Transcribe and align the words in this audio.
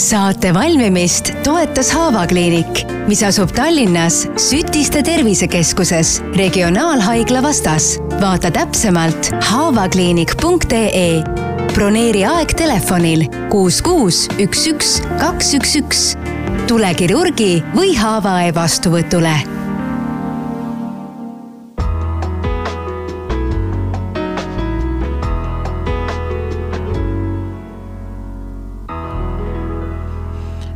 saate 0.00 0.54
valmimist 0.54 1.32
toetas 1.44 1.90
Haavakliinik, 1.92 2.84
mis 3.08 3.20
asub 3.26 3.52
Tallinnas 3.52 4.22
Sütiste 4.40 5.02
tervisekeskuses 5.04 6.22
Regionaalhaigla 6.36 7.42
vastas. 7.42 7.98
vaata 8.20 8.50
täpsemalt 8.50 9.30
haavakliinik.ee. 9.50 11.22
broneeri 11.74 12.24
aeg 12.24 12.54
telefonil 12.56 13.26
kuus, 13.50 13.82
kuus, 13.82 14.26
üks, 14.38 14.66
üks, 14.72 14.98
kaks, 15.20 15.54
üks, 15.60 15.76
üks. 15.82 16.04
tule 16.66 16.94
kirurgi 16.94 17.62
või 17.76 17.92
haavaõe 17.96 18.54
vastuvõtule 18.54 19.36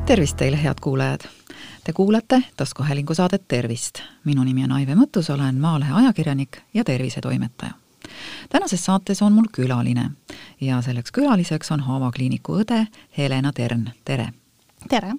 tervist 0.07 0.37
teile, 0.37 0.63
head 0.63 0.75
kuulajad! 0.81 1.21
Te 1.85 1.93
kuulate 1.93 2.43
taskuhäälingu 2.57 3.15
saadet 3.15 3.49
Tervist. 3.49 3.99
minu 4.25 4.45
nimi 4.45 4.65
on 4.65 4.73
Aive 4.73 4.95
Mõttus, 4.95 5.31
olen 5.33 5.55
Maalehe 5.55 5.93
ajakirjanik 5.93 6.59
ja 6.75 6.85
tervisetoimetaja. 6.85 7.73
tänases 8.49 8.85
saates 8.85 9.23
on 9.23 9.33
mul 9.33 9.47
külaline 9.53 10.11
ja 10.61 10.83
selleks 10.83 11.13
külaliseks 11.13 11.73
on 11.73 11.81
Haava 11.81 12.13
kliiniku 12.13 12.59
õde 12.61 12.87
Helena 13.19 13.53
Tern, 13.53 13.91
tere! 14.05 14.29
tere! 14.89 15.13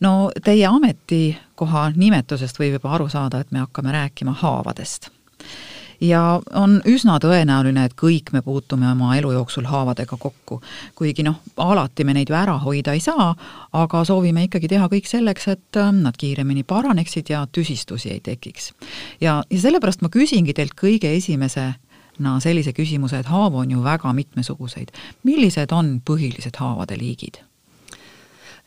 no 0.00 0.30
teie 0.44 0.66
ametikoha 0.66 1.92
nimetusest 1.96 2.58
võib 2.58 2.72
juba 2.72 2.94
aru 2.94 3.08
saada, 3.08 3.40
et 3.40 3.50
me 3.52 3.58
hakkame 3.58 3.92
rääkima 3.92 4.32
haavadest 4.32 5.10
ja 6.00 6.40
on 6.54 6.78
üsna 6.86 7.18
tõenäoline, 7.22 7.84
et 7.84 7.94
kõik 7.98 8.32
me 8.32 8.42
puutume 8.42 8.90
oma 8.90 9.16
elu 9.16 9.32
jooksul 9.32 9.66
haavadega 9.68 10.16
kokku. 10.16 10.60
kuigi 10.94 11.22
noh, 11.22 11.40
alati 11.56 12.04
me 12.04 12.14
neid 12.14 12.30
ju 12.30 12.36
ära 12.38 12.58
hoida 12.58 12.92
ei 12.92 13.00
saa, 13.00 13.34
aga 13.72 14.04
soovime 14.04 14.44
ikkagi 14.46 14.68
teha 14.68 14.88
kõik 14.88 15.06
selleks, 15.06 15.48
et 15.48 15.76
äh, 15.76 15.92
nad 15.92 16.16
kiiremini 16.16 16.62
paraneksid 16.62 17.30
ja 17.30 17.46
tüsistusi 17.52 18.12
ei 18.12 18.20
tekiks. 18.20 18.72
ja, 19.20 19.42
ja 19.50 19.60
sellepärast 19.60 20.02
ma 20.02 20.08
küsingi 20.08 20.54
teilt 20.54 20.74
kõige 20.78 21.16
esimese 21.16 21.74
no 22.18 22.38
sellise 22.40 22.72
küsimuse, 22.72 23.18
et 23.18 23.26
haavu 23.26 23.62
on 23.62 23.70
ju 23.70 23.84
väga 23.84 24.12
mitmesuguseid. 24.12 24.90
millised 25.22 25.72
on 25.72 26.00
põhilised 26.04 26.56
haavade 26.58 26.98
liigid? 26.98 27.47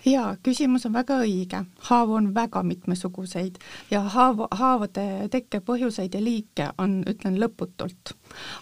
Jaa, 0.06 0.36
küsimus 0.44 0.86
on 0.86 0.94
väga 0.94 1.18
õige. 1.22 1.64
haavu 1.90 2.14
on 2.14 2.34
väga 2.36 2.64
mitmesuguseid 2.64 3.56
ja 3.92 4.02
haavu, 4.02 4.48
haavade 4.52 5.28
tekke 5.32 5.60
põhjuseid 5.60 6.14
ja 6.14 6.24
liike 6.24 6.70
on, 6.78 7.04
ütlen 7.08 7.40
lõputult. 7.40 8.16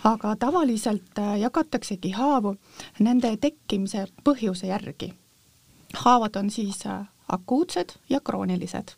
aga 0.04 0.36
tavaliselt 0.36 1.20
äh, 1.20 1.40
jagataksegi 1.40 2.12
haavu 2.12 2.56
nende 3.00 3.38
tekkimise 3.38 4.08
põhjuse 4.24 4.68
järgi. 4.68 5.14
haavad 5.94 6.36
on 6.36 6.50
siis 6.50 6.86
äh, 6.86 7.08
akuutsed 7.28 7.96
ja 8.10 8.20
kroonilised. 8.20 8.96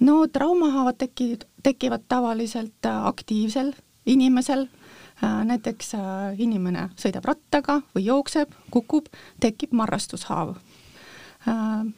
no 0.00 0.26
traumahaavad 0.26 0.96
tekivad, 0.98 1.44
tekivad 1.62 2.02
tavaliselt 2.08 2.86
äh, 2.86 3.06
aktiivsel 3.06 3.72
inimesel, 4.06 4.66
näiteks 5.22 5.92
inimene 6.42 6.88
sõidab 6.98 7.24
rattaga 7.24 7.76
või 7.94 8.08
jookseb, 8.08 8.50
kukub, 8.74 9.06
tekib 9.38 9.70
marrastushaav 9.70 10.56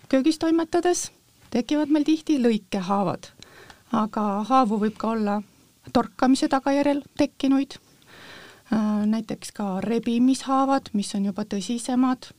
köögis 0.09 0.39
toimetades 0.39 1.11
tekivad 1.55 1.93
meil 1.93 2.05
tihti 2.07 2.39
lõikehaavad, 2.43 3.31
aga 3.95 4.23
haavu 4.49 4.81
võib 4.83 4.97
ka 4.99 5.13
olla 5.15 5.41
torkamise 5.93 6.49
tagajärjel 6.49 7.03
tekkinuid, 7.19 7.77
äh, 8.73 9.05
näiteks 9.07 9.53
ka 9.53 9.81
rebimishaavad, 9.85 10.91
mis 10.93 11.15
on 11.15 11.29
juba 11.31 11.45
tõsisemad, 11.45 12.31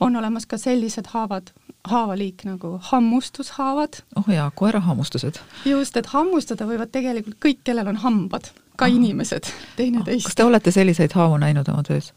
on 0.00 0.16
olemas 0.16 0.46
ka 0.46 0.58
sellised 0.58 1.10
haavad, 1.12 1.50
haavaliik 1.84 2.44
nagu 2.46 2.78
hammustushaavad. 2.90 4.02
oh 4.16 4.30
jaa, 4.32 4.50
koerahammustused. 4.54 5.42
just, 5.64 5.96
et 5.96 6.06
hammustada 6.06 6.66
võivad 6.66 6.94
tegelikult 6.94 7.36
kõik, 7.44 7.60
kellel 7.64 7.88
on 7.88 8.00
hambad, 8.04 8.52
ka 8.76 8.86
ah. 8.86 8.94
inimesed, 8.94 9.50
teineteist. 9.76 10.26
kas 10.30 10.38
te 10.38 10.44
olete 10.44 10.70
selliseid 10.70 11.12
haavu 11.12 11.36
näinud 11.36 11.68
oma 11.68 11.82
töös? 11.82 12.12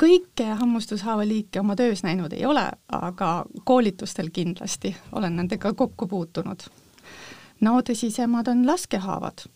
Kõike 0.00 0.46
hammustushaava 0.60 1.26
liike 1.26 1.60
oma 1.60 1.76
töös 1.76 2.02
näinud 2.02 2.32
ei 2.32 2.46
ole, 2.46 2.64
aga 2.92 3.44
koolitustel 3.64 4.30
kindlasti 4.32 4.94
olen 5.12 5.36
nendega 5.36 5.72
kokku 5.74 6.06
puutunud. 6.06 6.62
no 7.60 7.80
tõsisemad 7.80 8.48
on 8.50 8.66
laskehaavad, 8.66 9.46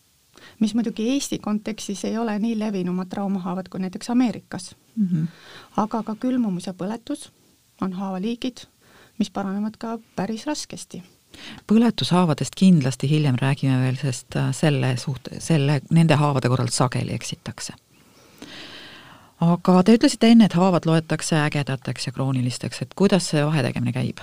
mis 0.59 0.75
muidugi 0.75 1.09
Eesti 1.09 1.39
kontekstis 1.39 2.05
ei 2.05 2.17
ole 2.17 2.39
nii 2.39 2.59
levinumad 2.59 3.07
traumahaavad 3.09 3.69
kui 3.69 3.79
näiteks 3.79 4.09
Ameerikas 4.09 4.75
mm. 4.95 5.07
-hmm. 5.07 5.27
aga 5.77 6.03
ka 6.03 6.15
külmumus 6.15 6.67
ja 6.67 6.73
põletus 6.73 7.31
on 7.81 7.93
haavaliigid, 7.93 8.57
mis 9.19 9.29
paranevad 9.29 9.77
ka 9.77 9.99
päris 10.15 10.45
raskesti 10.45 11.03
põletushaavadest 11.71 12.55
kindlasti 12.55 13.09
hiljem 13.09 13.35
räägime 13.35 13.81
veel, 13.81 13.95
sest 13.95 14.35
äh, 14.35 14.51
selle 14.51 14.95
suht-, 14.95 15.39
selle, 15.39 15.81
nende 15.89 16.15
haavade 16.15 16.49
korral 16.49 16.67
sageli 16.67 17.13
eksitakse 17.13 17.73
aga 19.41 19.83
te 19.83 19.95
ütlesite 19.97 20.31
enne, 20.33 20.49
et 20.49 20.57
haavad 20.57 20.85
loetakse 20.85 21.37
ägedateks 21.39 22.09
ja 22.09 22.11
kroonilisteks, 22.15 22.81
et 22.81 22.93
kuidas 22.95 23.31
see 23.31 23.45
vahetegemine 23.45 23.95
käib? 23.95 24.21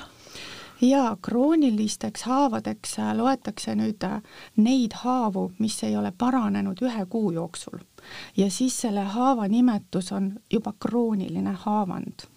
jaa, 0.81 1.17
kroonilisteks 1.23 2.27
haavadeks 2.29 2.99
äh, 2.99 3.13
loetakse 3.17 3.75
nüüd 3.75 4.05
äh, 4.05 4.21
neid 4.57 4.93
haavu, 5.03 5.51
mis 5.59 5.79
ei 5.89 5.97
ole 5.97 6.13
paranenud 6.19 6.83
ühe 6.85 7.07
kuu 7.09 7.31
jooksul. 7.33 7.79
ja 8.37 8.51
siis 8.51 8.81
selle 8.81 9.05
haava 9.17 9.49
nimetus 9.49 10.13
on 10.13 10.33
juba 10.53 10.75
krooniline 10.81 11.57
haavand 11.65 12.29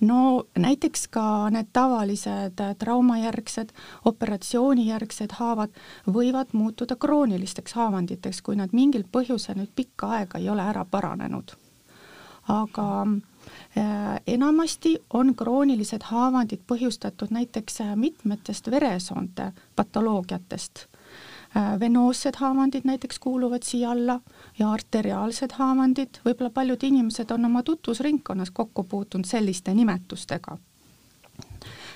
no 0.00 0.44
näiteks 0.58 1.08
ka 1.08 1.50
need 1.50 1.70
tavalised 1.72 2.60
äh, 2.60 2.74
traumajärgsed, 2.78 3.72
operatsioonijärgsed 4.04 5.36
haavad 5.38 5.74
võivad 6.06 6.52
muutuda 6.52 6.96
kroonilisteks 6.96 7.74
haavanditeks, 7.78 8.42
kui 8.42 8.56
nad 8.56 8.72
mingil 8.72 9.04
põhjusel 9.12 9.60
nüüd 9.60 9.74
pikka 9.76 10.14
aega 10.20 10.38
ei 10.38 10.48
ole 10.48 10.62
ära 10.62 10.84
paranenud. 10.84 11.56
aga 12.48 13.06
äh, 13.06 14.20
enamasti 14.26 14.96
on 15.14 15.34
kroonilised 15.34 16.02
haavandid 16.02 16.62
põhjustatud 16.66 17.30
näiteks 17.30 17.80
äh, 17.80 17.96
mitmetest 17.96 18.70
veresoonte 18.70 19.52
patoloogiatest 19.76 20.89
venoossed 21.54 22.36
haavandid 22.36 22.80
näiteks 22.84 23.18
kuuluvad 23.18 23.62
siia 23.62 23.90
alla 23.90 24.20
ja 24.58 24.70
arteriaalsed 24.70 25.52
haavandid, 25.58 26.20
võib-olla 26.24 26.50
paljud 26.50 26.82
inimesed 26.82 27.30
on 27.30 27.44
oma 27.44 27.62
tutvusringkonnas 27.62 28.50
kokku 28.50 28.84
puutunud 28.84 29.24
selliste 29.24 29.74
nimetustega. 29.74 30.58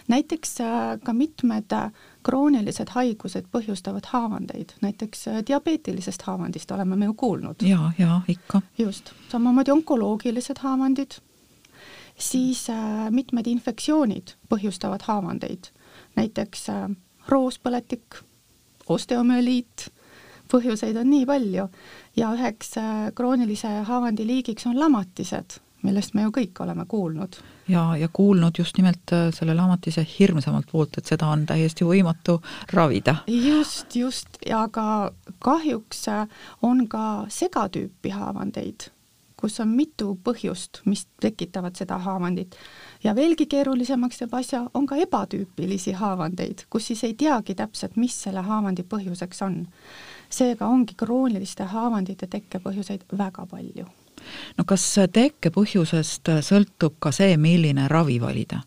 näiteks 0.09 0.61
äh, 0.61 1.01
ka 1.05 1.13
mitmed 1.13 1.73
äh, 1.73 1.93
kroonilised 2.23 2.91
haigused 2.91 3.47
põhjustavad 3.53 4.05
haavandeid, 4.07 4.75
näiteks 4.83 5.25
diabeetilisest 5.47 6.23
haavandist 6.23 6.71
oleme 6.71 6.97
me 6.97 7.05
ju 7.05 7.15
kuulnud. 7.15 7.57
ja, 7.63 7.93
ja 7.99 8.21
ikka. 8.29 8.63
just, 8.79 9.13
samamoodi 9.29 9.71
onkoloogilised 9.71 10.59
haavandid, 10.59 11.11
siis 12.19 12.67
mitmed 13.11 13.47
infektsioonid 13.47 14.35
põhjustavad 14.49 15.03
haavandeid, 15.07 15.71
näiteks 16.17 16.67
roospõletik 17.29 18.25
osteomüeliit, 18.89 19.89
põhjuseid 20.51 20.97
on 21.01 21.11
nii 21.11 21.27
palju 21.29 21.69
ja 22.17 22.33
üheks 22.37 22.77
äh, 22.81 23.11
kroonilise 23.17 23.71
haavandi 23.89 24.27
liigiks 24.27 24.67
on 24.71 24.79
lamatised, 24.79 25.59
millest 25.85 26.15
me 26.17 26.25
ju 26.25 26.33
kõik 26.35 26.61
oleme 26.65 26.87
kuulnud. 26.89 27.37
ja, 27.69 27.85
ja 27.97 28.09
kuulnud 28.13 28.59
just 28.59 28.77
nimelt 28.79 29.13
äh, 29.13 29.29
selle 29.35 29.55
lamatise 29.55 30.07
hirmsamalt 30.19 30.71
poolt, 30.71 30.99
et 30.99 31.07
seda 31.07 31.29
on 31.33 31.47
täiesti 31.47 31.85
võimatu 31.85 32.41
ravida. 32.73 33.17
just, 33.27 33.97
just, 33.97 34.39
aga 34.53 35.13
kahjuks 35.39 36.09
äh, 36.09 36.27
on 36.63 36.87
ka 36.89 37.27
segatüüpi 37.29 38.15
haavandeid, 38.15 38.91
kus 39.45 39.61
on 39.61 39.75
mitu 39.77 40.15
põhjust, 40.25 40.81
mis 40.89 41.05
tekitavad 41.21 41.77
seda 41.77 41.99
haavandit 42.01 42.57
ja 43.05 43.13
veelgi 43.17 43.45
keerulisemaks 43.51 44.23
teeb 44.23 44.37
asja, 44.39 44.63
on 44.75 44.87
ka 44.89 44.97
ebatüüpilisi 45.05 45.93
haavandeid, 46.01 46.65
kus 46.73 46.89
siis 46.89 47.05
ei 47.05 47.13
teagi 47.21 47.57
täpselt, 47.59 47.99
mis 48.01 48.17
selle 48.25 48.41
haavandi 48.47 48.87
põhjuseks 48.89 49.45
on. 49.45 49.67
seega 50.31 50.67
ongi 50.67 50.97
krooniliste 50.97 51.69
haavandite 51.71 52.27
tekkepõhjuseid 52.27 53.05
väga 53.19 53.47
palju. 53.51 53.85
no 54.59 54.65
kas 54.65 54.87
tekkepõhjusest 55.13 56.33
sõltub 56.49 56.97
ka 56.99 57.13
see, 57.13 57.37
milline 57.37 57.89
ravi 57.89 58.21
valida? 58.21 58.65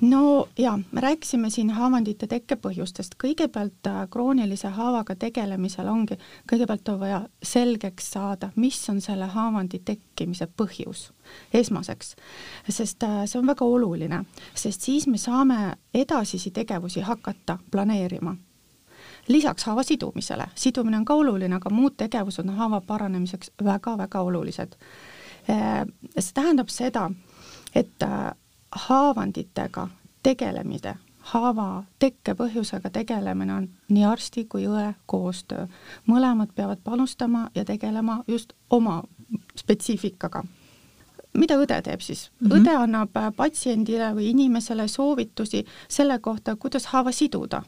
No 0.00 0.48
jaa, 0.58 0.78
me 0.92 1.00
rääkisime 1.00 1.50
siin 1.50 1.70
haavandite 1.70 2.26
tekkepõhjustest, 2.26 3.16
kõigepealt 3.24 3.88
äh, 3.88 4.02
kroonilise 4.10 4.68
haavaga 4.68 5.16
tegelemisel 5.16 5.88
ongi, 5.88 6.18
kõigepealt 6.52 6.88
on 6.92 7.00
vaja 7.00 7.20
selgeks 7.42 8.10
saada, 8.12 8.50
mis 8.56 8.80
on 8.90 9.00
selle 9.00 9.26
haavandi 9.32 9.80
tekkimise 9.84 10.48
põhjus. 10.56 11.10
Esmaseks, 11.54 12.14
sest 12.68 13.02
äh, 13.02 13.22
see 13.24 13.40
on 13.40 13.48
väga 13.48 13.64
oluline, 13.64 14.24
sest 14.54 14.84
siis 14.84 15.06
me 15.06 15.18
saame 15.18 15.76
edasisi 15.94 16.50
tegevusi 16.50 17.00
hakata 17.00 17.58
planeerima. 17.70 18.36
Lisaks 19.28 19.64
haava 19.66 19.82
sidumisele, 19.82 20.46
sidumine 20.54 21.00
on 21.00 21.04
ka 21.04 21.14
oluline, 21.14 21.56
aga 21.56 21.70
muud 21.70 21.96
tegevused 21.98 22.44
on 22.44 22.54
haava 22.54 22.80
paranemiseks 22.80 23.50
väga-väga 23.64 24.20
olulised. 24.20 24.76
Äh, 25.50 25.86
see 26.18 26.34
tähendab 26.34 26.68
seda, 26.68 27.10
et 27.74 28.02
haavanditega 28.72 29.88
tegelemine, 30.22 30.96
haava 31.18 31.84
tekkepõhjusega 31.98 32.90
tegelemine 32.90 33.54
on 33.54 33.68
nii 33.88 34.04
arsti 34.04 34.44
kui 34.44 34.66
õe 34.66 34.94
koostöö. 35.06 35.66
mõlemad 36.06 36.54
peavad 36.54 36.78
panustama 36.84 37.50
ja 37.54 37.64
tegelema 37.64 38.22
just 38.28 38.52
oma 38.70 39.02
spetsiifikaga 39.56 40.44
mida 41.36 41.56
õde 41.60 41.78
teeb 41.82 42.00
siis 42.00 42.30
mm? 42.30 42.48
-hmm. 42.48 42.60
õde 42.60 42.74
annab 42.82 43.16
patsiendile 43.36 44.12
või 44.16 44.30
inimesele 44.30 44.88
soovitusi 44.88 45.64
selle 45.88 46.18
kohta, 46.18 46.56
kuidas 46.56 46.86
haava 46.86 47.12
siduda. 47.12 47.62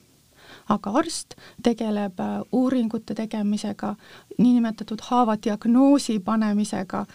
aga 0.69 0.91
arst 0.91 1.35
tegeleb 1.63 2.21
äh, 2.21 2.41
uuringute 2.53 3.15
tegemisega, 3.15 3.95
niinimetatud 4.39 5.01
haava 5.01 5.37
diagnoosi 5.45 6.19
panemisega 6.21 7.07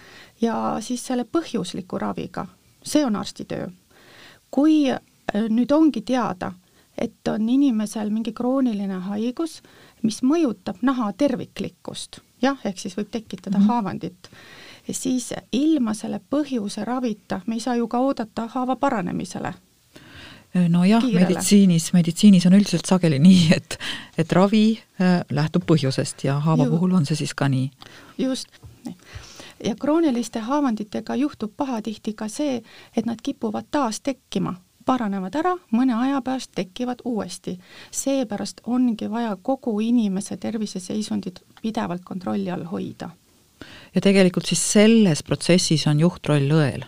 ja 0.41 0.77
siis 0.79 1.05
selle 1.05 1.23
põhjusliku 1.23 1.97
raviga. 1.97 2.47
See 2.83 3.05
on 3.05 3.15
arsti 3.15 3.45
töö. 3.45 3.67
kui 4.51 4.91
äh, 4.91 4.99
nüüd 5.49 5.71
ongi 5.71 6.01
teada, 6.01 6.51
et 6.97 7.27
on 7.27 7.49
inimesel 7.49 8.09
mingi 8.09 8.33
krooniline 8.33 8.99
haigus, 9.07 9.61
mis 10.03 10.21
mõjutab 10.23 10.81
naha 10.81 11.13
terviklikkust, 11.17 12.19
jah, 12.41 12.59
ehk 12.65 12.79
siis 12.79 12.97
võib 12.97 13.09
tekitada 13.11 13.57
mm 13.57 13.63
-hmm. 13.63 13.67
haavandit 13.67 14.29
siis 14.91 15.33
ilma 15.51 15.93
selle 15.93 16.19
põhjuse 16.29 16.85
ravita 16.85 17.41
me 17.45 17.55
ei 17.55 17.59
saa 17.59 17.75
ju 17.75 17.87
ka 17.87 17.99
oodata 17.99 18.47
haava 18.47 18.75
paranemisele 18.75 19.53
nojah, 20.69 21.03
meditsiinis, 21.13 21.93
meditsiinis 21.93 22.45
on 22.45 22.57
üldiselt 22.57 22.85
sageli 22.85 23.19
nii, 23.21 23.47
et, 23.55 23.77
et 24.17 24.35
ravi 24.35 24.65
äh, 25.01 25.21
lähtub 25.33 25.65
põhjusest 25.69 26.27
ja 26.27 26.37
haava 26.43 26.67
ju, 26.67 26.75
puhul 26.75 26.93
on 26.99 27.07
see 27.09 27.17
siis 27.23 27.33
ka 27.33 27.47
nii. 27.49 27.71
just. 28.17 28.47
Ja 29.63 29.75
krooniliste 29.75 30.39
haavanditega 30.39 31.15
juhtub 31.15 31.51
pahatihti 31.57 32.13
ka 32.13 32.27
see, 32.27 32.61
et 32.97 33.05
nad 33.05 33.17
kipuvad 33.23 33.65
taas 33.71 34.01
tekkima, 34.01 34.55
paranevad 34.85 35.35
ära, 35.35 35.55
mõne 35.71 35.95
aja 35.95 36.21
pärast 36.21 36.51
tekivad 36.55 37.01
uuesti. 37.05 37.59
seepärast 37.91 38.61
ongi 38.63 39.09
vaja 39.09 39.37
kogu 39.41 39.79
inimese 39.79 40.37
terviseseisundit 40.37 41.43
pidevalt 41.61 42.01
kontrolli 42.03 42.51
all 42.51 42.63
hoida 42.63 43.09
ja 43.95 44.01
tegelikult 44.01 44.45
siis 44.45 44.63
selles 44.71 45.23
protsessis 45.23 45.87
on 45.87 45.99
juhtroll 45.99 46.51
õel 46.51 46.85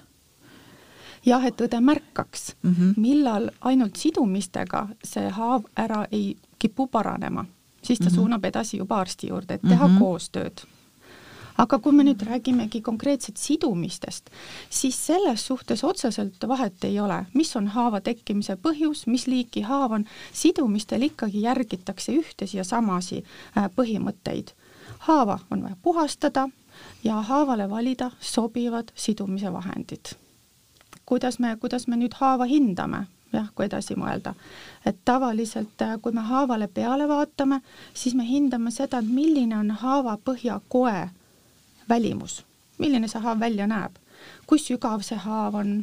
jah, 1.26 1.46
et 1.46 1.62
õde 1.62 1.82
märkaks 1.82 2.56
mm, 2.62 2.72
-hmm. 2.72 2.94
millal 3.02 3.50
ainult 3.62 3.96
sidumistega 3.96 4.88
see 5.04 5.30
haav 5.30 5.66
ära 5.76 6.06
ei 6.12 6.36
kipu 6.60 6.88
paranema, 6.88 7.46
siis 7.82 8.00
ta 8.00 8.06
mm 8.06 8.10
-hmm. 8.10 8.16
suunab 8.16 8.46
edasi 8.46 8.78
juba 8.78 9.00
arsti 9.00 9.28
juurde, 9.28 9.54
et 9.54 9.62
teha 9.62 9.88
mm 9.88 9.96
-hmm. 9.96 10.00
koostööd. 10.00 10.66
Aga 11.58 11.80
kui 11.80 11.96
me 11.96 12.04
nüüd 12.04 12.24
räägimegi 12.28 12.82
konkreetselt 12.84 13.38
sidumistest, 13.38 14.30
siis 14.70 14.98
selles 15.08 15.46
suhtes 15.48 15.84
otseselt 15.84 16.48
vahet 16.48 16.84
ei 16.84 17.00
ole, 17.00 17.24
mis 17.34 17.56
on 17.56 17.70
haava 17.76 18.02
tekkimise 18.02 18.58
põhjus, 18.62 19.06
mis 19.08 19.28
liiki 19.28 19.64
haav 19.68 20.00
on, 20.00 20.06
sidumistel 20.34 21.08
ikkagi 21.08 21.46
järgitakse 21.46 22.16
ühtesi 22.20 22.58
ja 22.58 22.64
samasi 22.64 23.24
äh, 23.24 23.70
põhimõtteid. 23.76 24.52
haava 25.08 25.40
on 25.52 25.64
vaja 25.64 25.76
puhastada 25.82 26.50
ja 27.04 27.22
haavale 27.22 27.70
valida 27.70 28.12
sobivad 28.20 28.92
sidumise 28.96 29.54
vahendid. 29.54 30.16
kuidas 31.06 31.40
me, 31.40 31.56
kuidas 31.56 31.88
me 31.88 31.96
nüüd 31.96 32.14
haava 32.20 32.46
hindame, 32.46 33.06
jah, 33.34 33.52
kui 33.56 33.66
edasi 33.66 33.96
mõelda, 33.96 34.34
et 34.86 34.98
tavaliselt, 35.06 35.82
äh, 35.82 36.02
kui 36.02 36.12
me 36.12 36.22
haavale 36.22 36.68
peale 36.68 37.08
vaatame, 37.08 37.62
siis 37.94 38.16
me 38.16 38.26
hindame 38.28 38.72
seda, 38.72 39.00
et 39.00 39.08
milline 39.08 39.58
on 39.58 39.72
haava 39.72 40.18
põhjakoe 40.18 41.10
välimus, 41.90 42.44
milline 42.78 43.08
see 43.08 43.22
haav 43.22 43.40
välja 43.40 43.68
näeb, 43.68 44.00
kui 44.48 44.60
sügav 44.60 45.04
see 45.06 45.18
haav 45.18 45.56
on, 45.62 45.76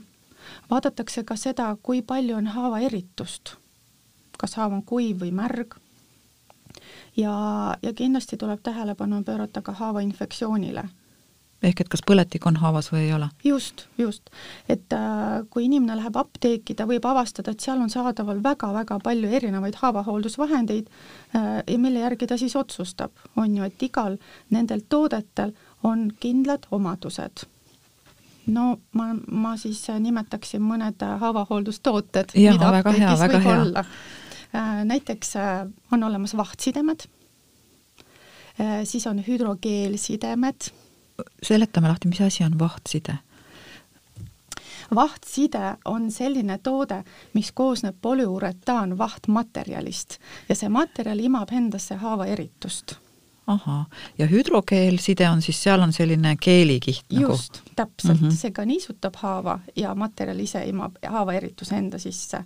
vaadatakse 0.70 1.24
ka 1.24 1.36
seda, 1.36 1.76
kui 1.82 2.02
palju 2.02 2.36
on 2.36 2.50
haava 2.56 2.80
eritust, 2.80 3.56
kas 4.38 4.58
haav 4.58 4.72
on 4.72 4.82
kuiv 4.82 5.22
või 5.22 5.32
märg, 5.34 5.78
ja, 7.16 7.76
ja 7.82 7.92
kindlasti 7.92 8.36
tuleb 8.36 8.60
tähelepanu 8.62 9.22
pöörata 9.24 9.62
ka 9.62 9.72
haava 9.72 10.00
infektsioonile. 10.00 10.88
Ehk 11.62 11.80
et 11.80 11.88
kas 11.88 12.02
põletik 12.02 12.42
on 12.50 12.56
haavas 12.58 12.88
või 12.90 13.04
ei 13.04 13.12
ole? 13.14 13.28
just, 13.46 13.84
just. 13.98 14.30
et 14.68 14.94
äh, 14.96 15.44
kui 15.50 15.68
inimene 15.68 15.94
läheb 16.00 16.16
apteeki, 16.18 16.74
ta 16.74 16.88
võib 16.90 17.06
avastada, 17.06 17.54
et 17.54 17.62
seal 17.62 17.78
on 17.78 17.90
saadaval 17.90 18.40
väga-väga 18.42 18.98
palju 19.04 19.30
erinevaid 19.38 19.78
haavahooldusvahendeid 19.78 20.88
äh, 20.90 21.62
ja 21.62 21.78
mille 21.78 22.02
järgi 22.02 22.26
ta 22.26 22.38
siis 22.40 22.56
otsustab, 22.58 23.14
on 23.36 23.54
ju, 23.56 23.68
et 23.68 23.86
igal 23.86 24.18
nendel 24.50 24.82
toodetel 24.88 25.54
on 25.82 26.10
kindlad 26.20 26.66
omadused 26.70 27.46
no 28.46 28.66
ma, 28.98 29.12
ma 29.30 29.54
siis 29.60 29.84
nimetaksin 30.02 30.62
mõned 30.64 31.02
haavahooldustooted, 31.20 32.34
mida 32.34 32.70
apteegis 32.78 33.24
võib 33.26 33.38
hea. 33.46 33.58
olla. 33.62 33.84
Äh, 34.52 34.84
näiteks 34.84 35.36
äh, 35.40 35.66
on 35.92 36.02
olemas 36.04 36.36
vahtsidemed, 36.36 37.06
äh, 38.60 38.82
siis 38.84 39.06
on 39.06 39.22
hüdrogeelsidemed 39.26 40.72
seletame 41.42 41.88
lahti, 41.88 42.08
mis 42.08 42.20
asi 42.20 42.44
on 42.44 42.58
vahtside? 42.58 43.18
vahtside 44.94 45.76
on 45.84 46.10
selline 46.10 46.58
toode, 46.58 47.04
mis 47.32 47.52
koosneb 47.52 47.96
polüuretaan 48.00 48.98
vahtmaterjalist 48.98 50.18
ja 50.48 50.56
see 50.58 50.68
materjal 50.68 51.22
imab 51.22 51.52
endasse 51.52 51.96
haava 52.02 52.26
eritust 52.28 52.96
ahah, 53.46 53.86
ja 54.18 54.26
hüdrogeelside 54.26 55.28
on 55.30 55.42
siis, 55.42 55.62
seal 55.62 55.80
on 55.82 55.92
selline 55.92 56.36
keelikiht 56.40 57.04
nagu? 57.12 57.32
just, 57.32 57.62
täpselt 57.76 58.20
mm, 58.20 58.28
-hmm. 58.28 58.36
see 58.36 58.50
ka 58.50 58.64
niisutab 58.64 59.16
haava 59.16 59.58
ja 59.76 59.94
materjal 59.94 60.40
ise 60.40 60.64
imab 60.66 60.96
haava 61.06 61.32
erituse 61.32 61.76
enda 61.76 61.98
sisse 61.98 62.44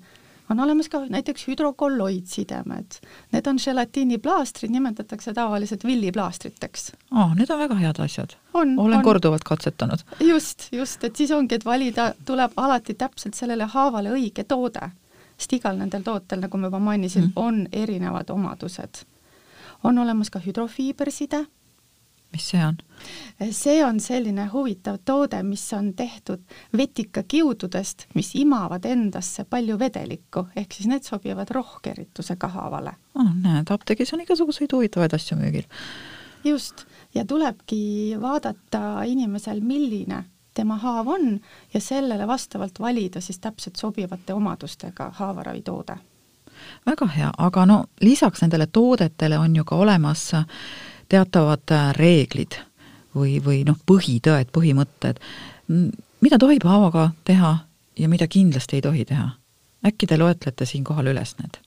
on 0.50 0.60
olemas 0.60 0.88
ka 0.88 1.00
näiteks 1.08 1.48
hüdrokolloidsidemed. 1.48 2.98
Need 3.32 3.46
on 3.46 3.58
želatiiniplaastrid, 3.58 4.70
nimetatakse 4.70 5.34
tavaliselt 5.34 5.84
villiplaastriteks 5.84 6.93
oh,. 7.10 7.34
Need 7.34 7.50
on 7.50 7.58
väga 7.58 7.75
head 7.75 7.98
asjad. 7.98 8.37
olen 8.54 8.78
on. 8.78 9.02
korduvalt 9.02 9.44
katsetanud. 9.44 9.98
just, 10.20 10.69
just, 10.72 11.04
et 11.04 11.16
siis 11.16 11.31
ongi, 11.31 11.54
et 11.54 11.64
valida 11.64 12.14
tuleb 12.25 12.52
alati 12.56 12.94
täpselt 12.94 13.34
sellele 13.34 13.64
haavale 13.64 14.10
õige 14.10 14.44
toode. 14.44 14.90
sest 15.38 15.52
igal 15.52 15.76
nendel 15.76 16.02
tootel, 16.02 16.40
nagu 16.40 16.58
ma 16.58 16.66
juba 16.66 16.78
mainisin 16.78 17.22
mm., 17.22 17.32
on 17.37 17.69
erinevad 17.72 18.31
omadused. 18.31 19.04
On 19.84 19.99
olemas 19.99 20.31
ka 20.31 20.40
hüdrofiiberside 20.46 21.46
mis 22.32 22.50
see 22.50 22.67
on? 22.67 22.76
see 23.50 23.84
on 23.84 24.00
selline 24.00 24.46
huvitav 24.52 24.99
toode, 25.05 25.43
mis 25.43 25.64
on 25.76 25.93
tehtud 25.94 26.43
vetikakiududest, 26.76 28.06
mis 28.14 28.32
imavad 28.34 28.84
endasse 28.88 29.44
palju 29.44 29.79
vedelikku, 29.79 30.46
ehk 30.56 30.77
siis 30.77 30.89
need 30.91 31.06
sobivad 31.06 31.50
rohkeritusega 31.55 32.48
haavale 32.56 32.96
oh,. 33.15 33.32
näed, 33.43 33.70
apteegis 33.70 34.15
on 34.17 34.24
igasuguseid 34.24 34.72
huvitavaid 34.72 35.15
asju 35.17 35.39
müügil. 35.41 35.69
just, 36.44 36.86
ja 37.15 37.24
tulebki 37.24 38.17
vaadata 38.20 39.03
inimesel, 39.06 39.60
milline 39.60 40.24
tema 40.56 40.79
haav 40.81 41.08
on 41.12 41.41
ja 41.74 41.81
sellele 41.81 42.27
vastavalt 42.27 42.81
valida 42.81 43.20
siis 43.20 43.39
täpselt 43.39 43.77
sobivate 43.77 44.34
omadustega 44.34 45.10
haavaravitoode. 45.20 45.96
Väga 46.86 47.06
hea, 47.06 47.31
aga 47.39 47.67
no 47.67 47.84
lisaks 48.01 48.43
nendele 48.43 48.67
toodetele 48.67 49.39
on 49.39 49.56
ju 49.56 49.65
ka 49.65 49.77
olemas 49.77 50.31
teatavad 51.08 51.72
äh, 51.72 51.93
reeglid 51.96 52.58
või, 53.15 53.39
või 53.44 53.63
noh, 53.67 53.79
põhitõed, 53.86 54.51
põhimõtted, 54.53 55.20
mida 56.20 56.39
tohib 56.39 56.65
haavaga 56.65 57.10
teha 57.25 57.58
ja 57.98 58.08
mida 58.08 58.29
kindlasti 58.29 58.81
ei 58.81 58.82
tohi 58.82 59.05
teha? 59.05 59.31
äkki 59.86 60.06
te 60.06 60.19
loetlete 60.19 60.67
siinkohal 60.67 61.13
üles 61.13 61.36
need? 61.39 61.60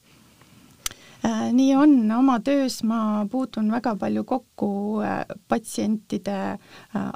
Äh, 1.26 1.50
nii 1.54 1.74
on, 1.76 1.96
oma 2.16 2.40
töös 2.40 2.80
ma 2.84 3.26
puutun 3.32 3.72
väga 3.72 3.96
palju 4.00 4.24
kokku 4.24 4.70
äh, 5.04 5.26
patsientide 5.48 6.58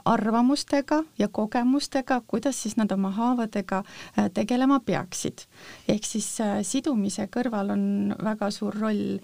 arvamustega 0.06 1.04
ja 1.20 1.28
kogemustega, 1.28 2.22
kuidas 2.28 2.64
siis 2.64 2.76
nad 2.78 2.92
oma 2.92 3.12
haavadega 3.12 3.84
tegelema 4.34 4.80
peaksid. 4.80 5.48
ehk 5.88 6.06
siis 6.06 6.28
sidumise 6.68 7.28
kõrval 7.32 7.72
on 7.74 8.16
väga 8.24 8.52
suur 8.52 8.76
roll 8.80 9.20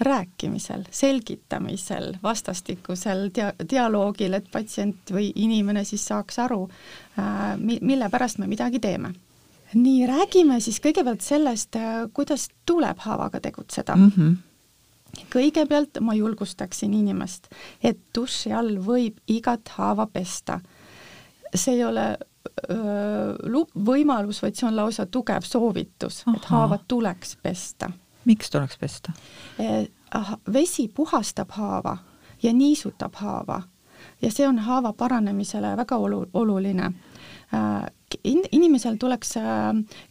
rääkimisel, 0.00 0.84
selgitamisel, 0.90 2.16
vastastikusel 2.22 3.30
dia-, 3.34 3.54
dialoogil, 3.70 4.36
et 4.36 4.50
patsient 4.52 5.12
või 5.12 5.30
inimene 5.34 5.84
siis 5.84 6.04
saaks 6.08 6.38
aru, 6.44 6.66
äh, 7.18 7.54
mi-, 7.56 7.80
mille 7.82 8.10
pärast 8.12 8.38
me 8.38 8.46
midagi 8.50 8.80
teeme. 8.80 9.14
Nii, 9.74 10.06
räägime 10.06 10.60
siis 10.60 10.80
kõigepealt 10.80 11.24
sellest, 11.24 11.76
äh, 11.76 12.06
kuidas 12.14 12.48
tuleb 12.66 12.98
haavaga 12.98 13.40
tegutseda 13.40 13.96
mm. 13.96 14.12
-hmm 14.16 14.36
kõigepealt 15.32 15.96
ma 16.04 16.12
julgustaksin 16.14 16.92
inimest, 16.94 17.46
et 17.80 17.96
duši 18.14 18.50
all 18.52 18.74
võib 18.84 19.16
igat 19.26 19.68
haava 19.68 20.06
pesta. 20.06 20.60
see 21.54 21.74
ei 21.74 21.84
ole 21.84 22.18
öö, 22.70 23.62
võimalus, 23.86 24.42
vaid 24.42 24.54
see 24.54 24.66
on 24.68 24.76
lausa 24.76 25.06
tugev 25.06 25.42
soovitus, 25.42 26.24
et 26.36 26.44
haavad 26.44 26.84
tuleks 26.88 27.36
pesta 27.42 27.90
miks 28.26 28.50
tuleks 28.50 28.78
pesta? 28.78 29.12
Eh, 29.58 29.88
vesi 30.52 30.88
puhastab 30.88 31.50
haava 31.50 31.96
ja 32.42 32.52
niisutab 32.52 33.14
haava 33.14 33.62
ja 34.22 34.30
see 34.30 34.48
on 34.48 34.58
haava 34.58 34.92
paranemisele 34.92 35.76
väga 35.76 35.96
olu-, 35.96 36.28
oluline. 36.34 36.92
In-, 38.24 38.48
inimesel 38.52 38.96
tuleks 39.00 39.36
äh, 39.36 39.44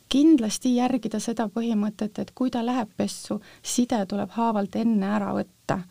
kindlasti 0.09 0.75
järgida 0.75 1.19
seda 1.19 1.47
põhimõtet, 1.51 2.19
et 2.19 2.31
kui 2.35 2.51
ta 2.51 2.63
läheb 2.65 2.91
pessu, 2.97 3.39
side 3.63 3.99
tuleb 4.09 4.31
haavalt 4.37 4.75
enne 4.75 5.11
ära 5.17 5.33
võtta. 5.35 5.81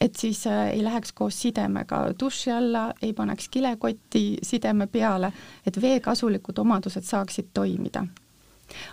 et 0.00 0.16
siis 0.16 0.46
äh, 0.46 0.68
ei 0.70 0.82
läheks 0.84 1.12
koos 1.12 1.40
sidemega 1.42 2.12
duši 2.20 2.50
alla, 2.54 2.92
ei 3.02 3.12
paneks 3.12 3.48
kilekotti 3.48 4.38
sideme 4.42 4.86
peale, 4.86 5.32
et 5.66 5.80
vee 5.82 6.00
kasulikud 6.00 6.58
omadused 6.58 7.02
saaksid 7.02 7.48
toimida. 7.54 8.06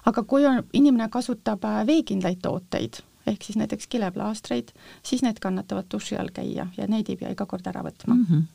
aga 0.05 0.23
kui 0.23 0.45
on, 0.45 0.63
inimene 0.73 1.09
kasutab 1.09 1.61
veekindlaid 1.87 2.41
tooteid, 2.41 3.01
ehk 3.27 3.43
siis 3.43 3.57
näiteks 3.57 3.87
kileplaastreid, 3.87 4.71
siis 5.03 5.21
need 5.21 5.39
kannatavad 5.41 5.85
duši 5.91 6.17
all 6.17 6.29
käia 6.33 6.67
ja 6.77 6.87
neid 6.87 7.09
ei 7.09 7.17
pea 7.17 7.31
iga 7.31 7.45
kord 7.45 7.67
ära 7.67 7.83
võtma 7.83 8.15
mm. 8.15 8.25
-hmm 8.29 8.54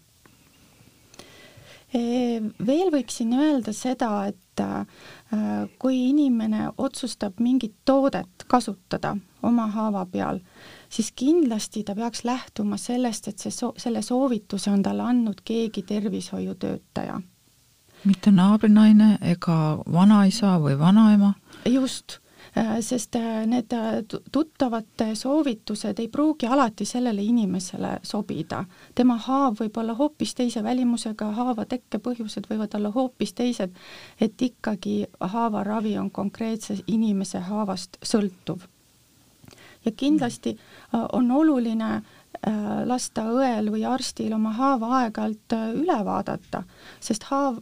veel 1.93 2.91
võiksin 2.93 3.33
öelda 3.35 3.73
seda, 3.75 4.27
et 4.31 4.63
äh, 4.63 4.87
kui 5.79 5.97
inimene 6.11 6.69
otsustab 6.79 7.41
mingit 7.43 7.75
toodet 7.85 8.47
kasutada 8.47 9.17
oma 9.43 9.67
haava 9.75 10.05
peal, 10.07 10.41
siis 10.89 11.11
kindlasti 11.17 11.83
ta 11.85 11.97
peaks 11.99 12.25
lähtuma 12.25 12.79
sellest, 12.79 13.29
et 13.29 13.39
see 13.43 13.51
so-, 13.51 13.75
selle 13.77 14.03
soovituse 14.03 14.71
on 14.71 14.83
talle 14.83 15.03
andnud 15.03 15.43
keegi 15.45 15.83
tervishoiutöötaja. 15.83 17.21
mitte 18.05 18.31
naabrinaine 18.31 19.19
ega 19.21 19.79
vanaisa 19.93 20.59
või 20.61 20.79
vanaema? 20.79 21.35
just 21.67 22.20
sest 22.81 23.15
äh, 23.15 23.47
need 23.47 23.73
äh, 23.73 24.03
tuttavate 24.33 25.15
soovitused 25.15 25.99
ei 25.99 26.09
pruugi 26.09 26.47
alati 26.47 26.85
sellele 26.85 27.23
inimesele 27.23 27.99
sobida. 28.03 28.65
tema 28.95 29.17
haav 29.17 29.61
võib 29.61 29.77
olla 29.79 29.95
hoopis 29.95 30.35
teise 30.35 30.63
välimusega, 30.63 31.31
haava 31.33 31.65
tekkepõhjused 31.65 32.51
võivad 32.51 32.75
olla 32.75 32.91
hoopis 32.91 33.33
teised, 33.33 33.71
et 34.21 34.43
ikkagi 34.43 35.07
haavaravi 35.21 35.99
on 35.99 36.11
konkreetse 36.11 36.79
inimese 36.87 37.39
haavast 37.39 37.99
sõltuv. 38.03 38.67
ja 39.85 39.93
kindlasti 39.93 40.59
on 41.13 41.31
oluline 41.31 42.03
lasta 42.85 43.23
õel 43.33 43.71
või 43.71 43.85
arstil 43.85 44.33
oma 44.33 44.53
haava 44.53 44.87
aeg-ajalt 45.01 45.55
üle 45.75 46.05
vaadata, 46.05 46.63
sest 47.01 47.23
haav 47.31 47.59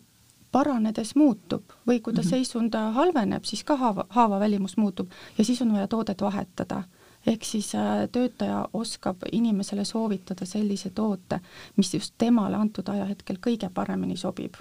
paranedes 0.53 1.15
muutub 1.15 1.63
või 1.87 2.01
kui 2.01 2.15
ta 2.15 2.21
-hmm. 2.21 2.31
seisund 2.31 2.75
halveneb, 2.75 3.45
siis 3.45 3.65
ka 3.65 3.77
haava, 3.77 4.05
haava 4.09 4.41
välimus 4.41 4.77
muutub 4.77 5.11
ja 5.39 5.45
siis 5.45 5.63
on 5.63 5.73
vaja 5.73 5.89
toodet 5.89 6.21
vahetada. 6.21 6.83
ehk 7.27 7.45
siis 7.45 7.75
äh, 7.75 8.09
töötaja 8.13 8.69
oskab 8.73 9.17
inimesele 9.33 9.85
soovitada 9.85 10.47
sellise 10.47 10.91
toote, 10.91 11.41
mis 11.77 11.95
just 11.95 12.15
temale 12.19 12.57
antud 12.57 12.89
ajahetkel 12.89 13.37
kõige 13.47 13.71
paremini 13.75 14.17
sobib. 14.17 14.55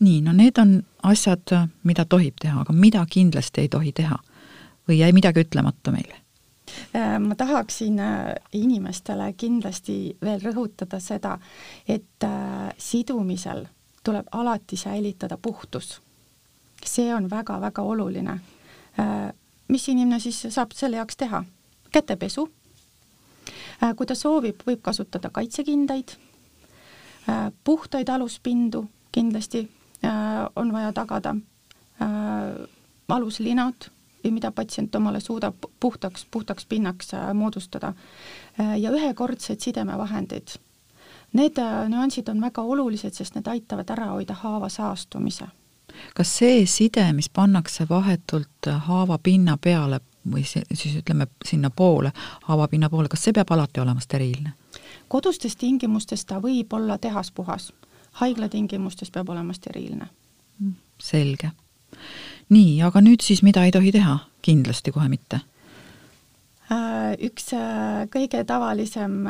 nii, 0.00 0.20
no 0.20 0.32
need 0.32 0.58
on 0.58 0.82
asjad, 1.02 1.68
mida 1.82 2.04
tohib 2.04 2.34
teha, 2.40 2.60
aga 2.60 2.72
mida 2.72 3.06
kindlasti 3.10 3.60
ei 3.60 3.68
tohi 3.68 3.92
teha? 3.92 4.18
või 4.88 4.98
jäi 4.98 5.12
midagi 5.12 5.40
ütlemata 5.40 5.92
meile? 5.92 6.14
Äh, 6.96 7.18
ma 7.20 7.34
tahaksin 7.34 7.98
äh, 7.98 8.34
inimestele 8.52 9.32
kindlasti 9.32 10.16
veel 10.22 10.40
rõhutada 10.40 11.00
seda, 11.00 11.38
et 11.88 12.24
sidumisel 12.78 13.66
tuleb 14.06 14.26
alati 14.32 14.76
säilitada 14.76 15.38
puhtus. 15.42 16.02
see 16.84 17.14
on 17.14 17.30
väga-väga 17.30 17.82
oluline. 17.82 18.30
Äh, 19.00 19.32
mis 19.68 19.88
inimene 19.88 20.20
siis 20.20 20.46
saab 20.48 20.70
selle 20.72 20.96
jaoks 20.96 21.16
teha? 21.16 21.44
kätepesu. 21.92 22.48
Äh, 23.82 23.96
kui 23.96 24.06
ta 24.06 24.14
soovib, 24.14 24.62
võib 24.66 24.82
kasutada 24.82 25.30
kaitsekindaid, 25.30 26.14
äh, 27.28 27.50
puhtaid 27.64 28.08
aluspindu 28.08 28.84
kindlasti 29.12 29.68
on 30.56 30.72
vaja 30.72 30.92
tagada, 30.92 31.34
aluslinad, 33.08 33.88
mida 34.30 34.50
patsient 34.52 34.94
omale 34.94 35.20
suudab 35.20 35.64
puhtaks, 35.80 36.26
puhtaks 36.30 36.66
pinnaks 36.66 37.10
moodustada 37.34 37.94
ja 38.58 38.92
ühekordsed 38.92 39.64
sidemevahendid 39.64 40.58
Need 41.36 41.58
äh, 41.58 41.88
nüansid 41.88 42.28
on 42.32 42.40
väga 42.40 42.62
olulised, 42.62 43.12
sest 43.12 43.34
need 43.36 43.48
aitavad 43.50 43.90
ära 43.92 44.10
hoida 44.14 44.34
haava 44.40 44.68
saastumise. 44.72 45.46
kas 46.14 46.30
see 46.38 46.66
side, 46.66 47.12
mis 47.12 47.28
pannakse 47.28 47.86
vahetult 47.88 48.68
äh, 48.68 48.78
haava 48.88 49.18
pinna 49.18 49.56
peale 49.56 50.00
või 50.32 50.44
siis 50.44 50.96
ütleme 50.96 51.26
sinnapoole, 51.44 52.12
haavapinna 52.48 52.90
poole, 52.90 53.08
kas 53.08 53.24
see 53.24 53.32
peab 53.32 53.50
alati 53.52 53.80
olema 53.80 54.00
steriilne? 54.00 54.52
kodustes 55.08 55.56
tingimustes 55.56 56.24
ta 56.24 56.38
võib 56.42 56.72
olla 56.72 56.98
tehaspuhas, 56.98 57.72
haigla 58.20 58.48
tingimustes 58.48 59.10
peab 59.10 59.28
olema 59.28 59.52
steriilne. 59.52 60.08
Mm, 60.58 60.72
selge. 60.98 61.50
nii, 62.48 62.82
aga 62.82 63.00
nüüd 63.00 63.20
siis 63.20 63.42
mida 63.42 63.64
ei 63.64 63.72
tohi 63.72 63.92
teha? 63.92 64.18
kindlasti 64.42 64.92
kohe 64.92 65.08
mitte. 65.08 65.40
Äh, 66.72 67.12
üks 67.28 67.52
kõige 68.10 68.44
tavalisem 68.44 69.26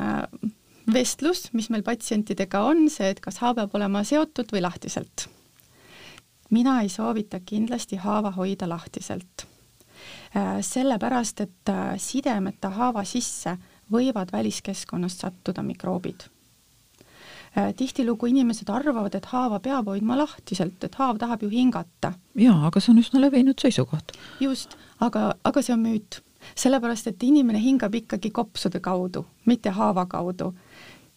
vestlus, 0.93 1.49
mis 1.53 1.71
meil 1.71 1.83
patsientidega 1.83 2.63
on, 2.69 2.87
see, 2.91 3.11
et 3.11 3.21
kas 3.21 3.41
haav 3.43 3.59
peab 3.61 3.75
olema 3.75 4.05
seotud 4.07 4.53
või 4.53 4.63
lahtiselt. 4.63 5.29
mina 6.51 6.81
ei 6.83 6.89
soovita 6.89 7.41
kindlasti 7.41 7.97
haava 7.97 8.31
hoida 8.31 8.69
lahtiselt. 8.69 9.47
Äh, 10.37 10.61
sellepärast, 10.61 11.41
et 11.41 11.69
äh, 11.69 11.97
sidemeta 11.99 12.71
haava 12.71 13.05
sisse 13.05 13.57
võivad 13.93 14.31
väliskeskkonnast 14.33 15.21
sattuda 15.21 15.63
mikroobid 15.63 16.29
äh, 17.57 17.75
tihtilugu 17.75 18.27
inimesed 18.27 18.69
arvavad, 18.71 19.15
et 19.15 19.27
haava 19.33 19.59
peab 19.61 19.89
hoidma 19.91 20.19
lahtiselt, 20.19 20.85
et 20.85 20.95
haav 20.95 21.19
tahab 21.19 21.43
ju 21.43 21.49
hingata. 21.51 22.13
jaa, 22.35 22.67
aga 22.67 22.81
see 22.81 22.93
on 22.93 23.03
üsna 23.03 23.21
levinud 23.21 23.59
seisukoht. 23.59 24.13
just, 24.41 24.77
aga, 25.01 25.35
aga 25.45 25.63
see 25.63 25.75
on 25.75 25.83
müüt. 25.83 26.21
sellepärast, 26.55 27.07
et 27.07 27.23
inimene 27.23 27.59
hingab 27.59 27.95
ikkagi 27.95 28.31
kopsude 28.31 28.81
kaudu, 28.81 29.27
mitte 29.47 29.71
haava 29.71 30.07
kaudu 30.07 30.55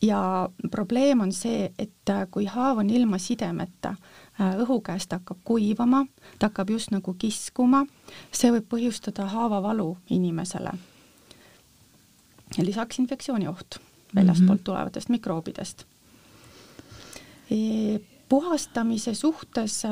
ja 0.02 0.50
probleem 0.72 1.22
on 1.22 1.32
see, 1.34 1.72
et 1.80 2.10
äh, 2.10 2.26
kui 2.32 2.46
haav 2.46 2.80
on 2.80 2.90
ilma 2.90 3.18
sidemeta, 3.18 3.96
äh, 4.40 4.56
õhu 4.64 4.80
käest 4.86 5.12
hakkab 5.12 5.42
kuivama, 5.44 6.06
ta 6.40 6.50
hakkab 6.50 6.70
just 6.76 6.94
nagu 6.96 7.14
kiskuma, 7.20 7.86
see 8.32 8.52
võib 8.56 8.70
põhjustada 8.72 9.28
haavavalu 9.34 9.98
inimesele. 10.10 10.72
lisaks 12.58 13.00
infektsiooni 13.00 13.48
oht 13.48 13.80
väljastpoolt 14.16 14.50
mm 14.50 14.56
-hmm. 14.56 14.64
tulevatest 14.64 15.10
mikroobidest 15.10 15.86
e. 17.52 18.00
puhastamise 18.30 19.14
suhtes 19.14 19.86
äh, 19.86 19.92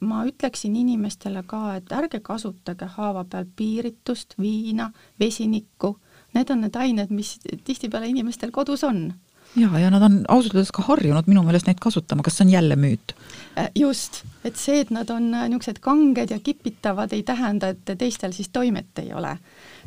ma 0.00 0.24
ütleksin 0.24 0.76
inimestele 0.76 1.42
ka, 1.46 1.74
et 1.74 1.92
ärge 1.92 2.20
kasutage 2.20 2.84
haava 2.84 3.24
peal 3.24 3.44
piiritust, 3.56 4.34
viina, 4.38 4.92
vesinikku, 5.20 5.98
need 6.34 6.50
on 6.50 6.60
need 6.60 6.76
ained, 6.76 7.10
mis 7.10 7.38
tihtipeale 7.64 8.06
inimestel 8.06 8.50
kodus 8.50 8.84
on 8.84 9.12
jaa, 9.56 9.78
ja 9.78 9.90
nad 9.90 10.02
on 10.02 10.24
ausalt 10.28 10.54
öeldes 10.54 10.72
ka 10.74 10.82
harjunud 10.86 11.28
minu 11.30 11.42
meelest 11.46 11.68
neid 11.68 11.80
kasutama, 11.82 12.24
kas 12.24 12.38
see 12.38 12.46
on 12.46 12.52
jälle 12.52 12.76
müüt? 12.76 13.14
Äh, 13.58 13.70
just, 13.74 14.22
et 14.44 14.56
see, 14.56 14.80
et 14.80 14.90
nad 14.94 15.10
on 15.10 15.32
äh, 15.34 15.46
niisugused 15.48 15.80
kanged 15.84 16.30
ja 16.30 16.38
kipitavad, 16.40 17.12
ei 17.12 17.22
tähenda, 17.22 17.72
et 17.72 17.96
teistel 17.98 18.32
siis 18.36 18.48
toimet 18.48 18.98
ei 19.02 19.14
ole. 19.14 19.38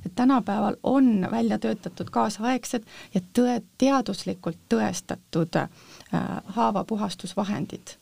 et 0.05 0.15
tänapäeval 0.15 0.75
on 0.83 1.27
välja 1.31 1.59
töötatud 1.59 2.09
kaasaegsed 2.09 2.83
ja 3.13 3.21
tõe, 3.33 3.61
teaduslikult 3.77 4.57
tõestatud 4.69 5.55
äh, 5.55 5.69
haavapuhastusvahendid. 6.45 7.97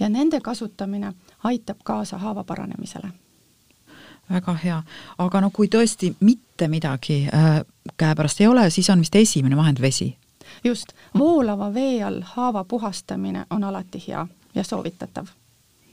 ja 0.00 0.08
nende 0.08 0.40
kasutamine 0.40 1.12
aitab 1.44 1.78
kaasa 1.84 2.18
haava 2.18 2.44
paranemisele 2.44 3.08
väga 4.30 4.54
hea, 4.54 4.82
aga 5.18 5.40
no 5.40 5.50
kui 5.50 5.68
tõesti 5.68 6.14
mitte 6.20 6.68
midagi 6.68 7.28
äh, 7.28 7.64
käepärast 7.96 8.40
ei 8.40 8.46
ole, 8.46 8.70
siis 8.70 8.90
on 8.90 9.00
vist 9.00 9.16
esimene 9.16 9.56
vahend 9.56 9.80
vesi 9.80 10.16
just, 10.64 10.92
voolava 11.18 11.74
vee 11.74 12.02
all 12.04 12.20
haava 12.34 12.64
puhastamine 12.64 13.46
on 13.50 13.64
alati 13.64 14.02
hea 14.08 14.26
ja 14.54 14.64
soovitatav. 14.64 15.26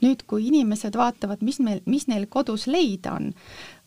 nüüd, 0.02 0.24
kui 0.26 0.48
inimesed 0.48 0.96
vaatavad, 0.98 1.44
mis 1.46 1.60
meil, 1.62 1.78
mis 1.86 2.08
neil 2.10 2.24
kodus 2.26 2.64
leida 2.66 3.12
on 3.14 3.28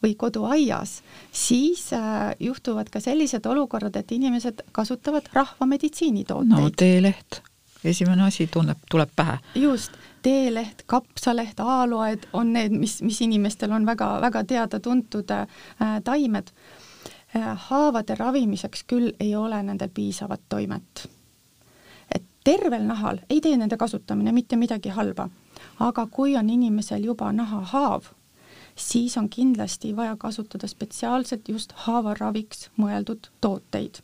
või 0.03 0.13
koduaias, 0.15 1.01
siis 1.31 1.89
äh, 1.93 2.31
juhtuvad 2.39 2.87
ka 2.89 3.01
sellised 3.03 3.45
olukorrad, 3.45 3.95
et 3.99 4.11
inimesed 4.15 4.63
kasutavad 4.71 5.27
rahvameditsiinitooteid. 5.33 6.55
no 6.55 6.69
teeleht, 6.71 7.41
esimene 7.83 8.29
asi 8.29 8.47
tunneb, 8.47 8.79
tuleb 8.91 9.11
pähe. 9.15 9.37
just, 9.59 9.91
teeleht, 10.25 10.83
kapsaleht, 10.89 11.59
aaloed 11.59 12.25
on 12.33 12.53
need, 12.53 12.73
mis, 12.73 12.97
mis 13.05 13.19
inimestel 13.21 13.75
on 13.75 13.85
väga-väga 13.85 14.43
teada-tuntud 14.49 15.31
äh, 15.35 15.45
taimed 16.03 16.49
haavade 17.39 18.15
ravimiseks 18.15 18.83
küll 18.87 19.11
ei 19.19 19.35
ole 19.35 19.63
nendel 19.63 19.89
piisavat 19.93 20.41
toimet. 20.49 21.09
et 22.15 22.23
tervel 22.43 22.83
nahal 22.83 23.19
ei 23.29 23.41
tee 23.41 23.57
nende 23.57 23.77
kasutamine 23.77 24.31
mitte 24.31 24.55
midagi 24.55 24.89
halba, 24.89 25.29
aga 25.79 26.07
kui 26.11 26.37
on 26.37 26.49
inimesel 26.49 27.03
juba 27.03 27.31
nahahaav, 27.31 28.03
siis 28.75 29.17
on 29.17 29.29
kindlasti 29.29 29.95
vaja 29.95 30.15
kasutada 30.15 30.67
spetsiaalselt 30.67 31.49
just 31.49 31.71
haavaraviks 31.75 32.69
mõeldud 32.77 33.29
tooteid. 33.41 33.95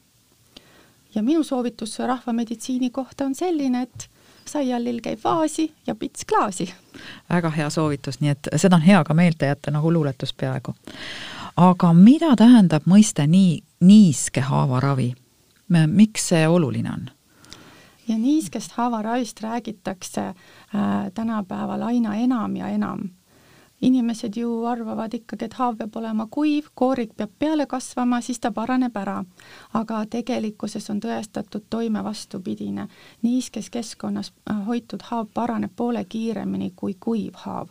ja 1.16 1.24
minu 1.24 1.44
soovitus 1.44 2.00
rahvameditsiini 2.00 2.90
kohta 2.90 3.26
on 3.26 3.36
selline, 3.36 3.82
et 3.82 4.10
saialill 4.46 5.00
käib 5.04 5.20
vaasi 5.24 5.74
ja 5.88 5.96
pits 5.96 6.26
klaasi. 6.26 6.74
väga 7.30 7.50
hea 7.50 7.70
soovitus, 7.70 8.20
nii 8.20 8.32
et 8.32 8.48
seda 8.56 8.76
on 8.76 8.82
hea 8.82 9.04
ka 9.04 9.14
meelde 9.14 9.46
jätta 9.46 9.72
nagu 9.72 9.94
luuletus 9.94 10.34
peaaegu. 10.34 10.76
Aga 11.58 11.94
mida 11.94 12.36
tähendab 12.36 12.88
mõiste 12.88 13.28
nii, 13.28 13.62
niiske 13.80 14.42
haavaravi? 14.42 15.14
miks 15.88 16.28
see 16.30 16.48
oluline 16.48 16.92
on? 16.92 17.10
ja 18.08 18.18
niiskest 18.18 18.72
haavaravist 18.72 19.40
räägitakse 19.40 20.22
äh, 20.22 20.36
tänapäeval 21.14 21.82
aina 21.82 22.16
enam 22.16 22.56
ja 22.56 22.68
enam 22.68 23.10
inimesed 23.82 24.36
ju 24.36 24.66
arvavad 24.66 25.14
ikkagi, 25.14 25.46
et 25.46 25.54
haav 25.58 25.78
peab 25.78 25.96
olema 25.98 26.28
kuiv, 26.30 26.68
koorik 26.78 27.16
peab 27.18 27.32
peale 27.40 27.66
kasvama, 27.66 28.22
siis 28.22 28.40
ta 28.40 28.52
paraneb 28.52 28.98
ära. 28.98 29.24
aga 29.74 30.06
tegelikkuses 30.06 30.90
on 30.90 31.00
tõestatud 31.00 31.66
toime 31.70 32.04
vastupidine. 32.04 32.88
niiskes 33.22 33.70
keskkonnas 33.70 34.34
äh, 34.50 34.66
hoitud 34.66 35.02
haav 35.02 35.28
paraneb 35.34 35.72
poole 35.76 36.06
kiiremini 36.06 36.74
kui 36.76 36.96
kuiv 37.00 37.34
haav 37.36 37.68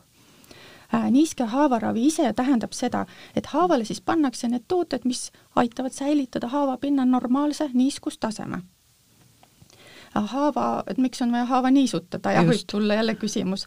niiske 1.10 1.44
haavaravi 1.44 2.06
ise 2.06 2.32
tähendab 2.32 2.72
seda, 2.72 3.06
et 3.36 3.46
haavale 3.46 3.84
siis 3.84 4.00
pannakse 4.00 4.48
need 4.48 4.66
tooted, 4.68 5.04
mis 5.04 5.30
aitavad 5.56 5.94
säilitada 5.94 6.48
haavapinna 6.48 7.04
normaalse 7.04 7.70
niiskustaseme 7.74 8.62
haava, 10.14 10.82
et 10.86 10.98
miks 10.98 11.22
on 11.22 11.32
vaja 11.32 11.44
haava 11.46 11.70
niisutada, 11.70 12.32
jah, 12.34 12.46
võib 12.46 12.64
tulla 12.70 12.94
jälle 12.94 13.14
küsimus. 13.14 13.66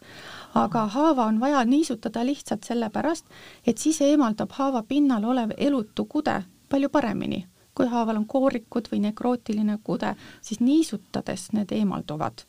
aga 0.54 0.86
haava 0.86 1.24
on 1.24 1.40
vaja 1.40 1.64
niisutada 1.64 2.26
lihtsalt 2.26 2.64
sellepärast, 2.64 3.24
et 3.66 3.78
siis 3.78 4.00
eemaldab 4.00 4.52
haava 4.52 4.82
pinnal 4.82 5.24
olev 5.24 5.50
elutu 5.56 6.04
kude 6.04 6.42
palju 6.68 6.88
paremini. 6.88 7.46
kui 7.74 7.86
haaval 7.86 8.16
on 8.16 8.26
koorikud 8.26 8.88
või 8.92 9.00
nekrootiline 9.00 9.78
kude, 9.82 10.14
siis 10.42 10.60
niisutades 10.60 11.52
need 11.52 11.72
eemalduvad. 11.72 12.44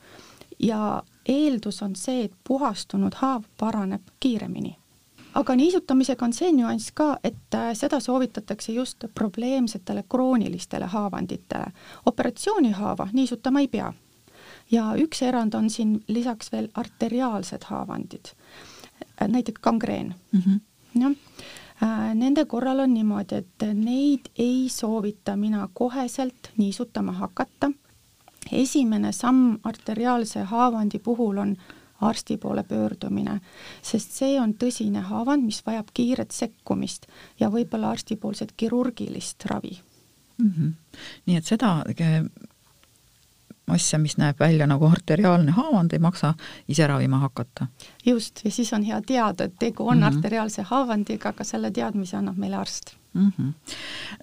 ja 0.59 1.03
eeldus 1.25 1.81
on 1.81 1.95
see, 1.95 2.23
et 2.23 2.33
puhastunud 2.47 3.13
haav 3.21 3.43
paraneb 3.57 4.01
kiiremini 4.19 4.75
aga 5.35 5.55
niisutamisega 5.55 6.25
on 6.25 6.33
see 6.33 6.51
nüanss 6.55 6.93
ka, 6.95 7.15
et 7.23 7.55
äh, 7.55 7.71
seda 7.77 7.99
soovitatakse 7.99 8.73
just 8.73 9.05
probleemsetele 9.15 10.03
kroonilistele 10.09 10.85
haavanditele. 10.85 11.65
operatsioonihaava 12.05 13.07
niisutama 13.13 13.59
ei 13.59 13.67
pea. 13.67 13.93
ja 14.71 14.93
üks 14.97 15.21
erand 15.21 15.53
on 15.53 15.69
siin 15.69 16.03
lisaks 16.07 16.51
veel 16.51 16.67
arteriaalsed 16.73 17.67
haavandid, 17.69 18.31
äh, 19.21 19.27
näiteks 19.27 19.61
gangreen 19.61 20.15
mm. 20.31 20.39
-hmm. 20.39 20.59
jah 21.01 21.11
äh, 21.83 22.15
Nende 22.15 22.45
korral 22.45 22.79
on 22.79 22.93
niimoodi, 22.93 23.35
et 23.35 23.67
neid 23.73 24.31
ei 24.37 24.69
soovita 24.69 25.35
mina 25.35 25.69
koheselt 25.73 26.51
niisutama 26.57 27.11
hakata. 27.11 27.71
Esimene 28.51 29.11
samm 29.11 29.57
arteriaalse 29.63 30.43
haavandi 30.43 30.99
puhul 30.99 31.37
on 31.37 31.55
arsti 32.01 32.37
poole 32.37 32.63
pöördumine, 32.63 33.39
sest 33.81 34.11
see 34.11 34.39
on 34.39 34.53
tõsine 34.59 35.01
haavand, 35.09 35.45
mis 35.45 35.61
vajab 35.65 35.93
kiiret 35.93 36.31
sekkumist 36.31 37.07
ja 37.39 37.49
võib-olla 37.49 37.93
arstipoolset 37.95 38.51
kirurgilist 38.57 39.45
ravi 39.45 39.79
mm. 40.37 40.51
-hmm. 40.51 40.73
nii 41.25 41.37
et 41.37 41.45
seda 41.45 41.83
asja, 43.67 43.99
mis 43.99 44.17
näeb 44.17 44.39
välja 44.39 44.67
nagu 44.67 44.85
arteriaalne 44.85 45.51
haavand, 45.51 45.93
ei 45.93 45.99
maksa 45.99 46.33
ise 46.67 46.87
ravima 46.87 47.19
hakata. 47.19 47.67
just, 48.05 48.45
ja 48.45 48.51
siis 48.51 48.73
on 48.73 48.83
hea 48.83 49.01
teada, 49.01 49.43
et 49.43 49.55
tegu 49.59 49.87
on 49.87 49.97
mm 49.97 50.03
-hmm. 50.03 50.15
arteriaalse 50.15 50.61
haavandiga, 50.61 51.29
aga 51.29 51.43
selle 51.43 51.71
teadmise 51.71 52.17
annab 52.17 52.37
meile 52.37 52.55
arst 52.55 52.95
mm. 53.15 53.31
-hmm. 53.31 53.53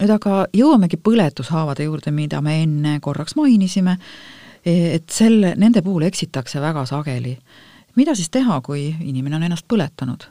nüüd 0.01 0.15
aga 0.15 0.47
jõuamegi 0.55 0.97
põletushaavade 0.97 1.89
juurde, 1.89 2.11
mida 2.11 2.41
me 2.41 2.63
enne 2.63 3.01
korraks 3.01 3.37
mainisime 3.37 3.99
et 4.65 5.11
selle, 5.11 5.55
nende 5.59 5.83
puhul 5.83 6.03
eksitakse 6.07 6.61
väga 6.61 6.87
sageli. 6.87 7.39
mida 7.97 8.15
siis 8.15 8.31
teha, 8.31 8.61
kui 8.61 8.95
inimene 9.01 9.37
on 9.37 9.43
ennast 9.43 9.67
põletanud? 9.69 10.29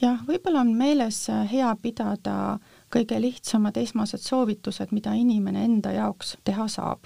jah, 0.00 0.20
võib-olla 0.26 0.60
on 0.60 0.74
meeles 0.76 1.26
hea 1.52 1.76
pidada 1.82 2.58
kõige 2.94 3.20
lihtsamad 3.20 3.76
esmased 3.76 4.22
soovitused, 4.22 4.92
mida 4.92 5.12
inimene 5.14 5.64
enda 5.64 5.92
jaoks 5.92 6.36
teha 6.44 6.68
saab. 6.68 7.04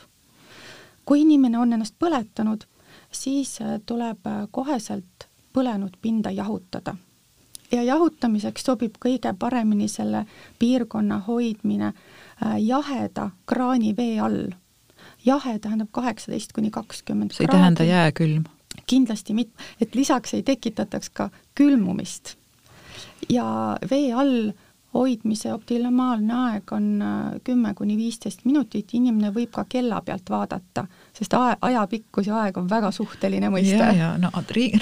kui 1.05 1.21
inimene 1.21 1.59
on 1.59 1.73
ennast 1.73 1.95
põletanud, 1.99 2.65
siis 3.11 3.59
tuleb 3.87 4.29
koheselt 4.51 5.29
põlenud 5.53 5.97
pinda 6.03 6.31
jahutada. 6.31 6.97
Ja 7.73 7.83
jahutamiseks 7.83 8.65
sobib 8.65 8.97
kõige 9.05 9.35
paremini 9.39 9.89
selle 9.89 10.25
piirkonna 10.59 11.19
hoidmine 11.27 11.93
jaheda 12.59 13.31
kraanivee 13.47 14.21
all 14.21 14.49
jahe 15.27 15.59
tähendab 15.59 15.91
kaheksateist 15.93 16.53
kuni 16.53 16.71
kakskümmend 16.71 17.35
see 17.35 17.45
ei 17.45 17.49
kraadi. 17.49 17.61
tähenda 17.61 17.85
jääkülm? 17.85 18.45
kindlasti 18.87 19.35
mitte, 19.35 19.65
et 19.81 19.95
lisaks 19.95 20.35
ei 20.35 20.43
tekitataks 20.43 21.11
ka 21.11 21.31
külmumist. 21.55 22.37
ja 23.29 23.77
vee 23.91 24.13
all 24.13 24.53
hoidmise 24.95 25.53
optimaalne 25.53 26.35
aeg 26.35 26.73
on 26.73 27.03
äh, 27.03 27.41
kümme 27.45 27.75
kuni 27.75 27.97
viisteist 27.97 28.45
minutit, 28.49 28.95
inimene 28.97 29.31
võib 29.35 29.51
ka 29.53 29.67
kella 29.69 30.01
pealt 30.05 30.31
vaadata, 30.31 30.87
sest 31.17 31.35
ae, 31.37 31.57
ajapikkus 31.61 32.31
ja 32.31 32.39
aeg 32.45 32.57
on 32.57 32.71
väga 32.71 32.91
suhteline 32.95 33.51
mõiste. 33.53 33.77
ja, 33.77 33.93
ja 33.93 34.11
no 34.19 34.31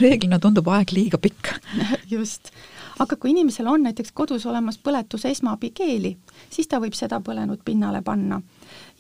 reeglina 0.01 0.39
tundub 0.39 0.69
aeg 0.71 0.95
liiga 0.95 1.19
pikk 1.19 1.51
just, 2.15 2.53
aga 3.03 3.17
kui 3.17 3.33
inimesel 3.35 3.67
on 3.67 3.83
näiteks 3.89 4.15
kodus 4.15 4.47
olemas 4.47 4.79
põletuse 4.79 5.33
esmaabikeeli, 5.35 6.17
siis 6.51 6.71
ta 6.71 6.81
võib 6.83 6.95
seda 6.95 7.19
põlenud 7.21 7.65
pinnale 7.65 8.03
panna 8.03 8.41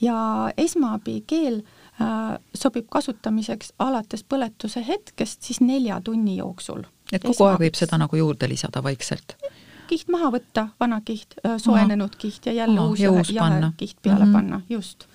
ja 0.02 0.16
esmaabikeel 0.56 1.60
äh, 1.62 2.34
sobib 2.54 2.90
kasutamiseks 2.90 3.76
alates 3.78 4.26
põletuse 4.26 4.82
hetkest 4.86 5.46
siis 5.46 5.62
nelja 5.62 6.00
tunni 6.00 6.36
jooksul. 6.40 6.82
et 7.12 7.22
kogu 7.22 7.46
aeg 7.46 7.62
võib 7.68 7.78
seda 7.78 7.98
nagu 8.02 8.18
juurde 8.18 8.50
lisada 8.50 8.82
vaikselt? 8.82 9.38
Kiht 9.88 10.08
maha 10.12 10.30
võtta, 10.34 10.68
vana 10.80 11.00
kiht, 11.04 11.36
soojenenud 11.58 12.16
kiht 12.18 12.46
ja 12.46 12.52
jälle 12.52 12.80
Aha, 12.80 12.88
uus 12.88 13.00
jahe, 13.00 13.22
jahe 13.34 13.72
kiht 13.76 13.96
peale 14.02 14.24
mm 14.24 14.30
-hmm. 14.30 14.32
panna, 14.32 14.60
just 14.68 15.06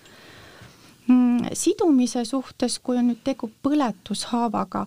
mm, 1.07 1.51
sidumise 1.53 2.25
suhtes, 2.25 2.79
kui 2.79 2.97
on 2.97 3.07
nüüd 3.12 3.23
tegu 3.23 3.51
põletushaavaga, 3.63 4.86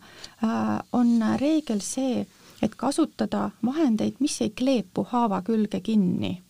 on 0.92 1.24
reegel 1.40 1.80
see, 1.80 2.26
et 2.62 2.74
kasutada 2.74 3.50
vahendeid, 3.64 4.14
mis 4.20 4.40
ei 4.40 4.50
kleepu 4.50 5.06
haava 5.10 5.42
külge 5.42 5.80
kinni 5.80 6.40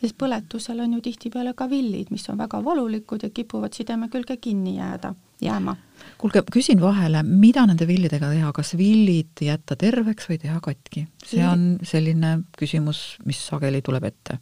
sest 0.00 0.16
põletusel 0.20 0.80
on 0.84 0.96
ju 0.96 1.00
tihtipeale 1.04 1.54
ka 1.56 1.68
villid, 1.70 2.10
mis 2.10 2.28
on 2.28 2.38
väga 2.38 2.60
valulikud 2.64 3.22
ja 3.22 3.30
kipuvad 3.30 3.72
sideme 3.76 4.08
külge 4.12 4.36
kinni 4.36 4.76
jääda, 4.76 5.14
jääma. 5.40 5.76
Kuulge, 6.24 6.40
küsin 6.52 6.80
vahele, 6.80 7.20
mida 7.26 7.66
nende 7.68 7.86
villidega 7.88 8.30
teha, 8.32 8.52
kas 8.56 8.72
villid 8.80 9.44
jätta 9.44 9.76
terveks 9.76 10.30
või 10.30 10.40
teha 10.40 10.56
katki? 10.64 11.06
see 11.24 11.44
on 11.44 11.74
selline 11.84 12.38
küsimus, 12.58 13.18
mis 13.28 13.44
sageli 13.44 13.84
tuleb 13.84 14.08
ette 14.08 14.40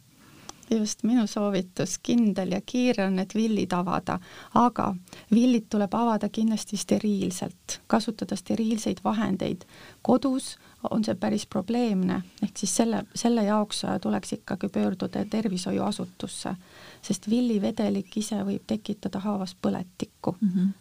just 0.73 1.03
minu 1.03 1.27
soovitus, 1.27 1.97
kindel 2.03 2.55
ja 2.55 2.61
kiire 2.65 3.05
on 3.05 3.17
need 3.19 3.33
villid 3.35 3.73
avada, 3.75 4.17
aga 4.57 4.93
villid 5.33 5.67
tuleb 5.69 5.93
avada 5.93 6.29
kindlasti 6.33 6.79
steriilselt, 6.79 7.79
kasutada 7.87 8.35
steriilseid 8.35 9.03
vahendeid. 9.03 9.65
kodus 10.01 10.57
on 10.89 11.03
see 11.03 11.15
päris 11.15 11.45
probleemne, 11.45 12.21
ehk 12.43 12.57
siis 12.57 12.75
selle, 12.75 13.03
selle 13.15 13.43
jaoks 13.43 13.83
tuleks 14.01 14.33
ikkagi 14.39 14.69
pöörduda 14.69 15.25
tervishoiuasutusse, 15.29 16.55
sest 17.01 17.29
villivedelik 17.29 18.17
ise 18.17 18.41
võib 18.43 18.63
tekitada 18.67 19.19
haavas 19.19 19.55
põletikku 19.61 20.35
mm. 20.39 20.49
-hmm. 20.49 20.71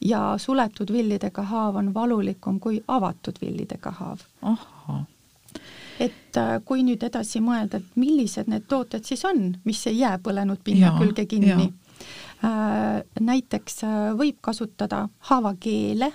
Ja 0.00 0.34
suletud 0.38 0.92
villidega 0.92 1.42
haav 1.42 1.76
on 1.76 1.94
valulikum 1.94 2.60
kui 2.60 2.82
avatud 2.88 3.40
villidega 3.42 3.90
haav. 3.90 4.26
ahhaa 4.42 5.04
et 6.00 6.36
äh, 6.38 6.56
kui 6.64 6.84
nüüd 6.86 7.02
edasi 7.02 7.42
mõelda, 7.44 7.80
et 7.80 7.98
millised 7.98 8.48
need 8.50 8.66
tooted 8.70 9.06
siis 9.06 9.24
on, 9.28 9.52
mis 9.66 9.80
ei 9.90 10.00
jää 10.02 10.18
põlenud 10.22 10.62
pinna 10.64 10.92
ja, 10.92 10.94
külge 10.98 11.26
kinni. 11.30 11.68
Äh, 12.46 13.02
näiteks 13.20 13.82
äh, 13.86 13.98
võib 14.18 14.40
kasutada 14.40 15.08
haavakeele 15.30 16.12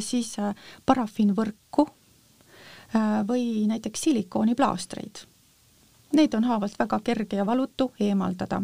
siis 0.00 0.30
parafiinvõrku 0.88 1.82
või 3.28 3.66
näiteks 3.68 4.06
silikooniplaastreid. 4.06 5.18
Neid 6.16 6.36
on 6.38 6.46
haavalt 6.48 6.78
väga 6.80 6.98
kerge 7.04 7.36
ja 7.36 7.44
valutu 7.44 7.90
eemaldada. 8.00 8.62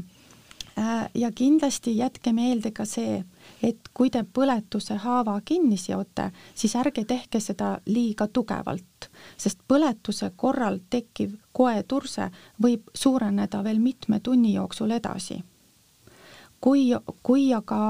Ja 1.15 1.31
kindlasti 1.35 1.97
jätke 1.97 2.33
meelde 2.33 2.71
ka 2.71 2.85
see, 2.85 3.25
et 3.63 3.89
kui 3.95 4.11
te 4.11 4.25
põletuse 4.25 4.97
haava 4.99 5.37
kinni 5.45 5.77
seote, 5.79 6.31
siis 6.55 6.75
ärge 6.77 7.05
tehke 7.05 7.41
seda 7.41 7.79
liiga 7.87 8.27
tugevalt, 8.27 9.09
sest 9.37 9.63
põletuse 9.69 10.33
korral 10.37 10.81
tekkiv 10.91 11.37
koeturse 11.53 12.31
võib 12.63 12.91
suureneda 12.95 13.63
veel 13.65 13.79
mitme 13.79 14.21
tunni 14.21 14.55
jooksul 14.55 14.91
edasi. 14.91 15.43
kui, 16.61 16.95
kui 17.23 17.53
aga 17.55 17.81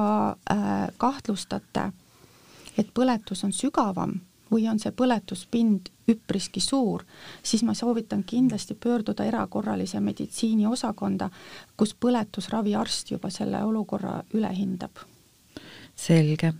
äh, 0.51 0.88
kahtlustate 0.97 1.92
et 2.79 2.90
põletus 2.94 3.44
on 3.47 3.53
sügavam 3.55 4.18
või 4.55 4.69
on 4.71 4.79
see 4.79 4.95
põletuspind 4.95 5.90
üpriski 6.11 6.61
suur, 6.61 7.03
siis 7.43 7.62
ma 7.67 7.75
soovitan 7.75 8.25
kindlasti 8.27 8.75
pöörduda 8.75 9.25
erakorralise 9.25 10.01
meditsiini 10.01 10.67
osakonda, 10.67 11.31
kus 11.77 11.95
põletusraviarst 12.01 13.14
juba 13.14 13.31
selle 13.31 13.62
olukorra 13.64 14.23
üle 14.35 14.53
hindab. 14.57 15.03
selge. 15.97 16.53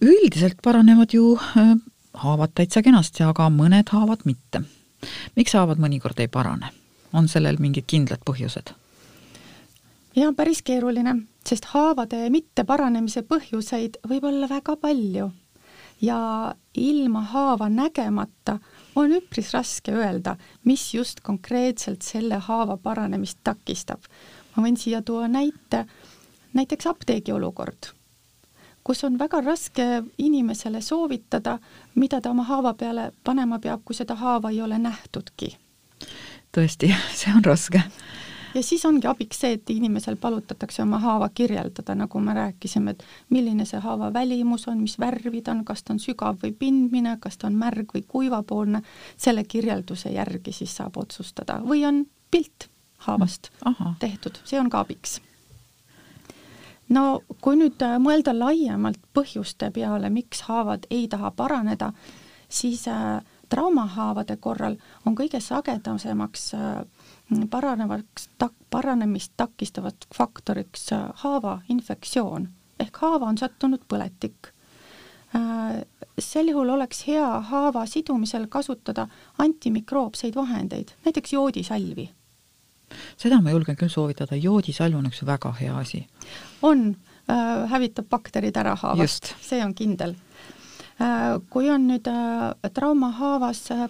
Üldiselt 0.00 0.58
paranevad 0.62 1.12
ju 1.12 1.38
haavad 2.14 2.52
täitsa 2.54 2.82
kenasti, 2.82 3.22
aga 3.24 3.48
mõned 3.50 3.90
haavad 3.90 4.24
mitte. 4.24 4.62
miks 5.36 5.52
haavad 5.52 5.78
mõnikord 5.78 6.20
ei 6.20 6.28
parane? 6.28 6.70
on 7.12 7.28
sellel 7.28 7.56
mingid 7.58 7.86
kindlad 7.86 8.20
põhjused? 8.26 8.74
jaa, 10.16 10.32
päris 10.32 10.62
keeruline, 10.62 11.16
sest 11.46 11.64
haavade 11.64 12.28
mitteparanemise 12.30 13.22
põhjuseid 13.22 13.98
võib 14.08 14.24
olla 14.24 14.48
väga 14.48 14.76
palju 14.76 15.30
ja 16.00 16.54
ilma 16.74 17.20
haava 17.20 17.68
nägemata 17.68 18.58
on 18.96 19.12
üpris 19.12 19.52
raske 19.54 19.92
öelda, 19.92 20.36
mis 20.64 20.94
just 20.94 21.20
konkreetselt 21.20 22.02
selle 22.02 22.38
haava 22.38 22.76
paranemist 22.76 23.38
takistab. 23.44 24.00
ma 24.56 24.62
võin 24.62 24.76
siia 24.78 25.02
tuua 25.02 25.28
näite, 25.28 25.86
näiteks 26.54 26.86
apteegi 26.86 27.32
olukord 27.32 27.94
kus 28.84 29.04
on 29.04 29.18
väga 29.18 29.40
raske 29.40 30.02
inimesele 30.18 30.80
soovitada, 30.80 31.58
mida 31.94 32.20
ta 32.20 32.30
oma 32.30 32.44
haava 32.44 32.74
peale 32.74 33.10
panema 33.24 33.58
peab, 33.58 33.80
kui 33.84 33.96
seda 33.96 34.14
haava 34.14 34.50
ei 34.52 34.60
ole 34.62 34.78
nähtudki. 34.78 35.56
tõesti, 36.52 36.92
see 37.18 37.32
on 37.34 37.44
raske. 37.44 37.82
Ja 38.54 38.62
siis 38.62 38.84
ongi 38.84 39.06
abiks 39.06 39.40
see, 39.40 39.56
et 39.58 39.70
inimesel 39.70 40.16
palutatakse 40.20 40.82
oma 40.82 40.98
haava 41.02 41.28
kirjeldada, 41.34 41.94
nagu 41.94 42.20
me 42.20 42.34
rääkisime, 42.34 42.94
et 42.94 43.04
milline 43.30 43.66
see 43.68 43.80
haava 43.80 44.12
välimus 44.12 44.68
on, 44.68 44.80
mis 44.80 44.98
värvi 44.98 45.42
ta 45.42 45.52
on, 45.52 45.64
kas 45.64 45.82
ta 45.82 45.94
on 45.94 46.00
sügav 46.02 46.38
või 46.42 46.54
pindmine, 46.58 47.16
kas 47.20 47.38
ta 47.38 47.48
on 47.50 47.58
märg 47.58 47.94
või 47.94 48.04
kuivapoolne, 48.08 48.82
selle 49.16 49.44
kirjelduse 49.44 50.14
järgi 50.14 50.52
siis 50.52 50.76
saab 50.76 50.96
otsustada. 51.02 51.60
Või 51.64 51.84
on 51.86 52.04
pilt 52.30 52.68
haavast 53.06 53.50
Aha. 53.64 53.94
tehtud, 54.00 54.38
see 54.44 54.60
on 54.60 54.70
ka 54.70 54.84
abiks. 54.84 55.20
No 56.88 57.22
kui 57.40 57.56
nüüd 57.56 57.80
äh, 57.82 57.96
mõelda 58.02 58.34
laiemalt 58.36 59.00
põhjuste 59.16 59.70
peale, 59.72 60.10
miks 60.12 60.44
haavad 60.48 60.84
ei 60.92 61.06
taha 61.08 61.30
paraneda, 61.30 61.92
siis 62.48 62.84
äh, 62.88 63.22
traumahaavade 63.48 64.36
korral 64.36 64.76
on 65.06 65.16
kõige 65.16 65.40
sagedasemaks 65.40 66.50
äh, 66.54 66.84
paranevaks 67.50 68.28
tak-, 68.38 68.58
paranemist 68.70 69.32
takistavaks 69.36 70.08
faktoriks 70.14 70.90
haava 71.22 71.60
infektsioon 71.68 72.48
ehk 72.80 72.98
haava 73.02 73.30
on 73.30 73.38
sattunud 73.38 73.84
põletik. 73.88 74.50
Sel 76.18 76.50
juhul 76.50 76.68
oleks 76.74 77.06
hea 77.08 77.40
haava 77.48 77.86
sidumisel 77.90 78.46
kasutada 78.46 79.08
antimikroopseid 79.38 80.34
vahendeid, 80.34 80.92
näiteks 81.06 81.32
joodisalvi 81.32 82.10
seda 83.20 83.40
ma 83.42 83.54
julgen 83.54 83.78
küll 83.78 83.92
soovitada, 83.92 84.36
joodisalv 84.38 84.98
on 84.98 85.08
üks 85.10 85.22
väga 85.26 85.52
hea 85.60 85.76
asi. 85.78 86.04
on 86.62 86.86
äh,, 87.30 87.64
hävitab 87.70 88.08
bakterid 88.10 88.56
ära 88.56 88.74
haavast, 88.80 89.34
see 89.42 89.62
on 89.64 89.74
kindel 89.74 90.14
äh,. 91.00 91.40
kui 91.50 91.70
on 91.70 91.88
nüüd 91.90 92.08
äh, 92.10 92.70
traumahaavas 92.74 93.64
äh, 93.74 93.88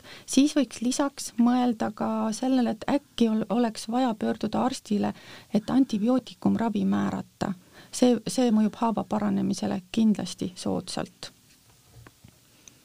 põletik, 0.00 0.26
siis 0.26 0.54
võiks 0.56 0.82
lisaks 0.82 1.32
mõelda 1.38 1.92
ka 1.94 2.32
sellele, 2.32 2.70
et 2.70 2.84
äkki 2.88 3.28
ol, 3.28 3.44
oleks 3.48 3.88
vaja 3.88 4.14
pöörduda 4.14 4.64
arstile, 4.64 5.14
et 5.54 5.70
antibiootikumravi 5.70 6.84
määrata. 6.84 7.54
see, 7.92 8.20
see 8.26 8.50
mõjub 8.50 8.76
haava 8.76 9.04
paranemisele 9.04 9.82
kindlasti 9.92 10.52
soodsalt 10.56 11.32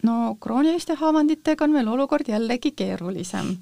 no 0.04 0.36
krooniliste 0.40 0.96
haavanditega 0.96 1.64
on 1.64 1.72
meil 1.72 1.88
olukord 1.88 2.28
jällegi 2.28 2.72
keerulisem 2.72 3.58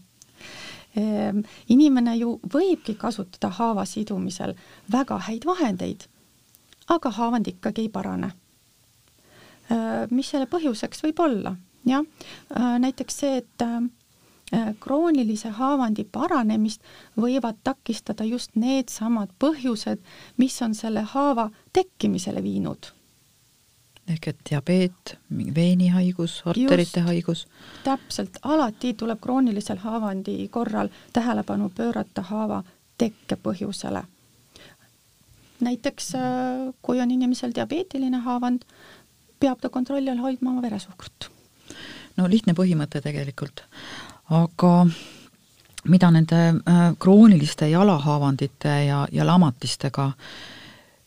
Ehm, 0.94 1.40
inimene 1.74 2.16
ju 2.20 2.36
võibki 2.54 2.94
kasutada 2.96 3.50
haava 3.50 3.86
sidumisel 3.86 4.54
väga 4.92 5.18
häid 5.26 5.46
vahendeid, 5.46 6.06
aga 6.88 7.10
haavand 7.10 7.48
ikkagi 7.50 7.88
ei 7.88 7.90
parane. 7.90 8.30
Ehm, 9.72 10.14
mis 10.14 10.30
selle 10.30 10.46
põhjuseks 10.46 11.02
võib 11.04 11.20
olla? 11.20 11.56
Jah, 11.86 12.06
ehm, 12.56 12.82
näiteks 12.82 13.20
see, 13.20 13.38
et 13.38 13.68
kroonilise 14.80 15.50
haavandi 15.50 16.04
paranemist 16.04 16.82
võivad 17.18 17.58
takistada 17.64 18.24
just 18.24 18.52
needsamad 18.56 19.32
põhjused, 19.42 20.04
mis 20.38 20.62
on 20.62 20.76
selle 20.78 21.02
haava 21.14 21.50
tekkimisele 21.74 22.44
viinud 22.44 22.94
ehk 24.08 24.28
et 24.28 24.40
diabeet, 24.50 25.18
veenihaigus, 25.56 26.42
arterite 26.46 27.00
Just, 27.00 27.08
haigus. 27.08 27.48
täpselt, 27.84 28.38
alati 28.44 28.94
tuleb 28.94 29.20
kroonilisel 29.22 29.80
haavandi 29.80 30.48
korral 30.52 30.90
tähelepanu 31.14 31.70
pöörata 31.76 32.22
haava 32.22 32.64
tekke 32.98 33.36
põhjusele. 33.36 34.04
näiteks 35.60 36.16
äh, 36.16 36.74
kui 36.82 37.02
on 37.02 37.12
inimesel 37.12 37.52
diabeetiline 37.56 38.18
haavand, 38.18 38.66
peab 39.40 39.62
ta 39.62 39.70
kontrolli 39.70 40.10
all 40.10 40.20
hoidma 40.20 40.50
oma 40.50 40.62
veresuhkrut. 40.62 41.32
No 42.18 42.30
lihtne 42.30 42.54
põhimõte 42.58 43.02
tegelikult, 43.02 43.64
aga 44.30 44.74
mida 45.90 46.10
nende 46.12 46.42
äh, 46.50 46.84
krooniliste 47.00 47.68
jalahaavandite 47.70 48.76
ja, 48.86 49.04
ja 49.12 49.26
lamatistega 49.28 50.12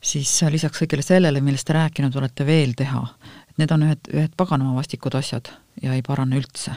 siis 0.07 0.33
lisaks 0.53 0.83
kõigele 0.83 1.03
sellele, 1.03 1.41
millest 1.41 1.67
te 1.67 1.77
rääkinud 1.77 2.17
olete, 2.17 2.47
veel 2.47 2.75
teha, 2.77 3.03
et 3.49 3.63
need 3.63 3.73
on 3.75 3.87
ühed, 3.89 4.11
ühed 4.13 4.35
paganama 4.37 4.77
vastikud 4.77 5.17
asjad 5.19 5.51
ja 5.83 5.95
ei 5.97 6.03
parane 6.07 6.39
üldse. 6.39 6.77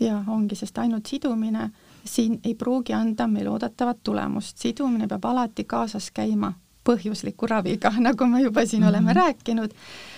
jaa, 0.00 0.24
ongi, 0.28 0.56
sest 0.56 0.78
ainult 0.78 1.06
sidumine 1.06 1.70
siin 2.06 2.40
ei 2.44 2.54
pruugi 2.54 2.92
anda 2.94 3.26
meile 3.26 3.50
oodatavat 3.50 4.02
tulemust, 4.04 4.58
sidumine 4.58 5.08
peab 5.08 5.24
alati 5.24 5.64
kaasas 5.64 6.10
käima 6.10 6.52
põhjusliku 6.86 7.48
raviga, 7.50 7.90
nagu 8.08 8.26
me 8.26 8.42
juba 8.42 8.66
siin 8.66 8.82
mm 8.82 8.86
-hmm. 8.86 8.88
oleme 8.88 9.12
rääkinud 9.12 9.72
äh,. 9.72 10.15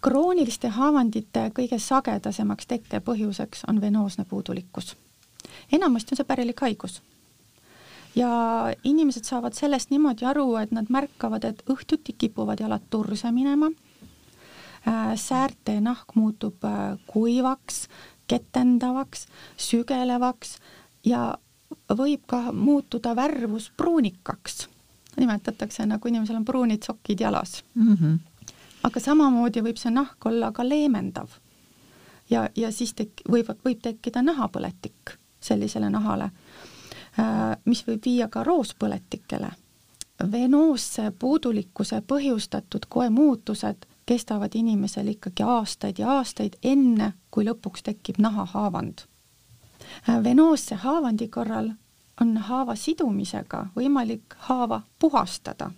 Krooniliste 0.00 0.68
haavandite 0.68 1.50
kõige 1.54 1.78
sagedasemaks 1.78 2.66
tekkepõhjuseks 2.66 3.64
on 3.68 3.80
venoosne 3.80 4.24
puudulikkus. 4.24 4.96
enamasti 5.72 6.14
on 6.14 6.16
see 6.16 6.24
pärilik 6.24 6.60
haigus 6.60 7.02
ja 8.18 8.30
inimesed 8.84 9.24
saavad 9.24 9.54
sellest 9.54 9.90
niimoodi 9.90 10.26
aru, 10.26 10.54
et 10.56 10.72
nad 10.74 10.90
märkavad, 10.90 11.44
et 11.44 11.62
õhtuti 11.70 12.14
kipuvad 12.18 12.60
jalad 12.60 12.86
turse 12.90 13.30
minema, 13.32 13.70
äh, 14.88 15.12
säärte 15.16 15.78
nahk 15.80 16.14
muutub 16.14 16.64
äh, 16.64 16.96
kuivaks, 17.06 17.86
ketendavaks, 18.28 19.26
sügelevaks 19.56 20.58
ja 21.04 21.38
võib 21.88 22.24
ka 22.28 22.52
muutuda 22.52 23.14
värvus 23.16 23.70
pruunikaks. 23.76 24.68
nimetatakse, 25.18 25.82
nagu 25.86 26.08
inimesel 26.08 26.36
on 26.38 26.44
pruunid 26.44 26.84
sokid 26.86 27.20
jalas 27.20 27.64
mm. 27.74 27.94
-hmm. 27.94 28.18
Aga 28.82 29.00
samamoodi 29.00 29.62
võib 29.62 29.76
see 29.76 29.90
nahk 29.90 30.26
olla 30.26 30.52
ka 30.52 30.68
leemendav. 30.68 31.28
ja, 32.30 32.48
ja 32.56 32.72
siis 32.72 32.94
tek-, 32.94 33.22
võivad, 33.30 33.58
võib 33.64 33.82
tekkida 33.82 34.22
nahapõletik 34.22 35.18
sellisele 35.40 35.90
nahale 35.90 36.30
Äh, 37.18 37.56
mis 37.64 37.82
võib 37.86 38.04
viia 38.04 38.28
ka 38.28 38.44
roospõletikele. 38.46 39.50
venoosse 40.32 41.12
puudulikkuse 41.18 42.00
põhjustatud 42.10 42.86
koemuutused 42.88 43.86
kestavad 44.06 44.54
inimesel 44.54 45.08
ikkagi 45.08 45.42
aastaid 45.42 45.98
ja 45.98 46.08
aastaid, 46.18 46.56
enne 46.62 47.12
kui 47.30 47.44
lõpuks 47.44 47.82
tekib 47.82 48.18
nahahaavand. 48.18 49.02
Äh, 50.08 50.22
venoosse 50.24 50.74
haavandi 50.74 51.28
korral 51.28 51.72
on 52.20 52.36
haava 52.36 52.74
sidumisega 52.74 53.66
võimalik 53.76 54.34
haava 54.50 54.82
puhastada, 54.98 55.70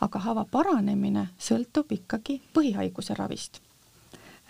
aga 0.00 0.18
haava 0.18 0.44
paranemine 0.50 1.28
sõltub 1.38 1.92
ikkagi 1.92 2.40
põhihaiguse 2.54 3.14
ravist 3.14 3.60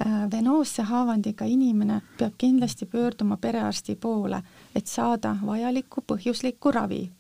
Äh, 0.01 0.31
venoosse 0.31 0.83
haavandiga 0.83 1.45
inimene 1.47 2.01
peab 2.19 2.33
kindlasti 2.39 2.87
pöörduma 2.87 3.37
perearsti 3.37 3.95
poole, 3.95 4.41
et 4.75 4.87
saada 4.91 5.37
vajalikku 5.47 6.03
põhjuslikku 6.07 6.73
ravi, 6.75 7.11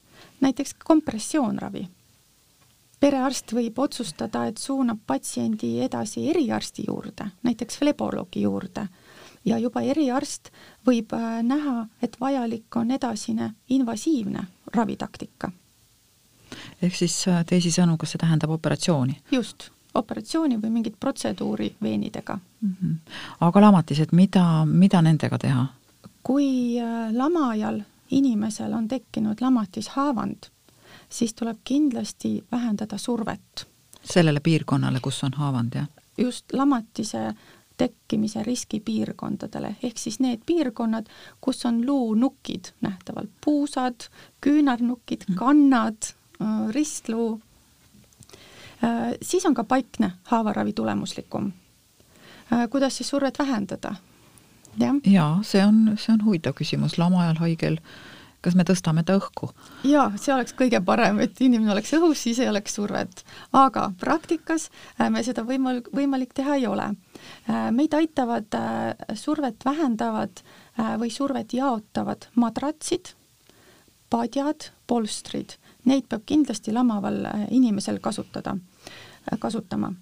näiteks 0.40 0.74
kompressioonravi. 0.84 1.86
perearst 3.00 3.52
võib 3.52 3.78
otsustada, 3.78 4.46
et 4.46 4.58
suunab 4.58 4.98
patsiendi 5.06 5.80
edasi 5.84 6.30
eriarsti 6.30 6.84
juurde, 6.88 7.26
näiteks 7.42 7.78
fleboloogi 7.78 8.42
juurde 8.42 8.88
ja 9.44 9.58
juba 9.58 9.80
eriarst 9.80 10.50
võib 10.86 11.14
äh, 11.14 11.42
näha, 11.42 11.86
et 12.02 12.16
vajalik 12.20 12.76
on 12.76 12.90
edasine 12.90 13.54
invasiivne 13.68 14.46
ravitaktika. 14.74 15.52
Ehk 16.82 16.96
siis 16.96 17.28
äh, 17.28 17.44
teisisõnu, 17.46 17.96
kas 17.96 18.14
see 18.14 18.22
tähendab 18.22 18.50
operatsiooni? 18.50 19.20
just 19.32 19.70
operatsiooni 19.94 20.58
või 20.58 20.70
mingit 20.70 21.00
protseduuri 21.00 21.74
veenidega 21.82 22.38
mm. 22.60 22.76
-hmm. 22.82 23.16
aga 23.40 23.60
lamatised, 23.60 24.12
mida, 24.12 24.64
mida 24.64 25.02
nendega 25.02 25.38
teha? 25.38 25.66
kui 26.22 26.80
äh, 26.80 27.12
lamajal 27.12 27.82
inimesel 28.10 28.72
on 28.72 28.88
tekkinud 28.88 29.40
lamatishaavand, 29.40 30.50
siis 31.08 31.34
tuleb 31.34 31.58
kindlasti 31.64 32.44
vähendada 32.52 32.98
survet. 32.98 33.66
sellele 34.04 34.40
piirkonnale, 34.40 35.00
kus 35.00 35.24
on 35.24 35.32
haavand, 35.32 35.74
jah? 35.74 35.86
just, 36.18 36.52
lamatise 36.52 37.34
tekkimise 37.76 38.42
riskipiirkondadele, 38.42 39.76
ehk 39.82 39.98
siis 39.98 40.20
need 40.20 40.42
piirkonnad, 40.46 41.06
kus 41.40 41.66
on 41.66 41.86
luunukid 41.86 42.70
nähtavalt, 42.80 43.30
puusad, 43.44 44.06
küünarnukid, 44.40 45.24
kannad 45.34 46.14
ristluu, 46.74 47.40
siis 49.22 49.46
on 49.46 49.54
ka 49.54 49.64
paikne 49.64 50.10
haavaravi 50.30 50.72
tulemuslikum. 50.72 51.52
kuidas 52.70 52.96
siis 52.96 53.08
survet 53.08 53.38
vähendada? 53.38 53.94
jah 54.78 54.94
ja,, 55.06 55.38
see 55.42 55.64
on, 55.64 55.94
see 55.96 56.12
on 56.12 56.24
huvitav 56.24 56.52
küsimus, 56.58 56.98
lamaajal 56.98 57.38
haigel 57.40 57.78
kas 58.44 58.56
me 58.58 58.64
tõstame 58.68 59.04
ta 59.06 59.16
õhku? 59.18 59.48
jaa, 59.88 60.10
see 60.20 60.34
oleks 60.34 60.54
kõige 60.58 60.80
parem, 60.84 61.20
et 61.24 61.40
inimene 61.44 61.72
oleks 61.74 61.94
õhus, 61.96 62.24
siis 62.26 62.40
ei 62.42 62.50
oleks 62.50 62.76
survet. 62.76 63.24
aga 63.52 63.88
praktikas 64.00 64.68
äh, 64.98 65.08
me 65.10 65.24
seda 65.26 65.46
võimal-, 65.48 65.84
võimalik 65.94 66.34
teha 66.36 66.58
ei 66.60 66.68
ole. 66.68 66.90
Äh, 67.48 67.68
meid 67.74 67.96
aitavad 67.96 68.58
äh, 68.58 69.16
survet 69.18 69.64
vähendavad 69.64 70.44
või 70.74 71.06
survet 71.14 71.52
jaotavad 71.54 72.24
madratsid, 72.34 73.12
padjad, 74.10 74.72
polstrid. 74.90 75.54
Neid 75.84 76.06
peab 76.08 76.22
kindlasti 76.26 76.72
lamaval 76.72 77.26
inimesel 77.50 77.98
kasutada, 78.00 78.56
kasutama. 79.38 79.92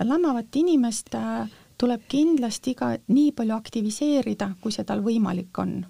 lamavat 0.00 0.56
inimest 0.56 1.14
tuleb 1.78 2.06
kindlasti 2.08 2.74
ka 2.74 2.94
nii 3.08 3.32
palju 3.32 3.54
aktiviseerida, 3.54 4.54
kui 4.60 4.72
see 4.72 4.84
tal 4.84 5.02
võimalik 5.04 5.58
on 5.58 5.82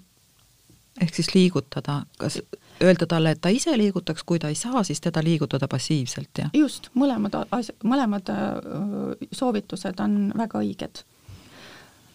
ehk 1.01 1.15
siis 1.15 1.29
liigutada, 1.35 2.03
kas 2.17 2.41
öelda 2.83 3.07
talle, 3.09 3.33
et 3.33 3.41
ta 3.41 3.49
ise 3.49 3.77
liigutaks, 3.77 4.23
kui 4.23 4.39
ta 4.39 4.51
ei 4.51 4.55
saa, 4.55 4.83
siis 4.83 5.01
teda 5.01 5.23
liigutada 5.23 5.67
passiivselt, 5.67 6.29
jah? 6.37 6.51
just, 6.53 6.89
mõlemad 6.93 7.37
mõlemad 7.83 8.29
soovitused 9.31 9.99
on 10.03 10.31
väga 10.37 10.61
õiged. 10.61 11.03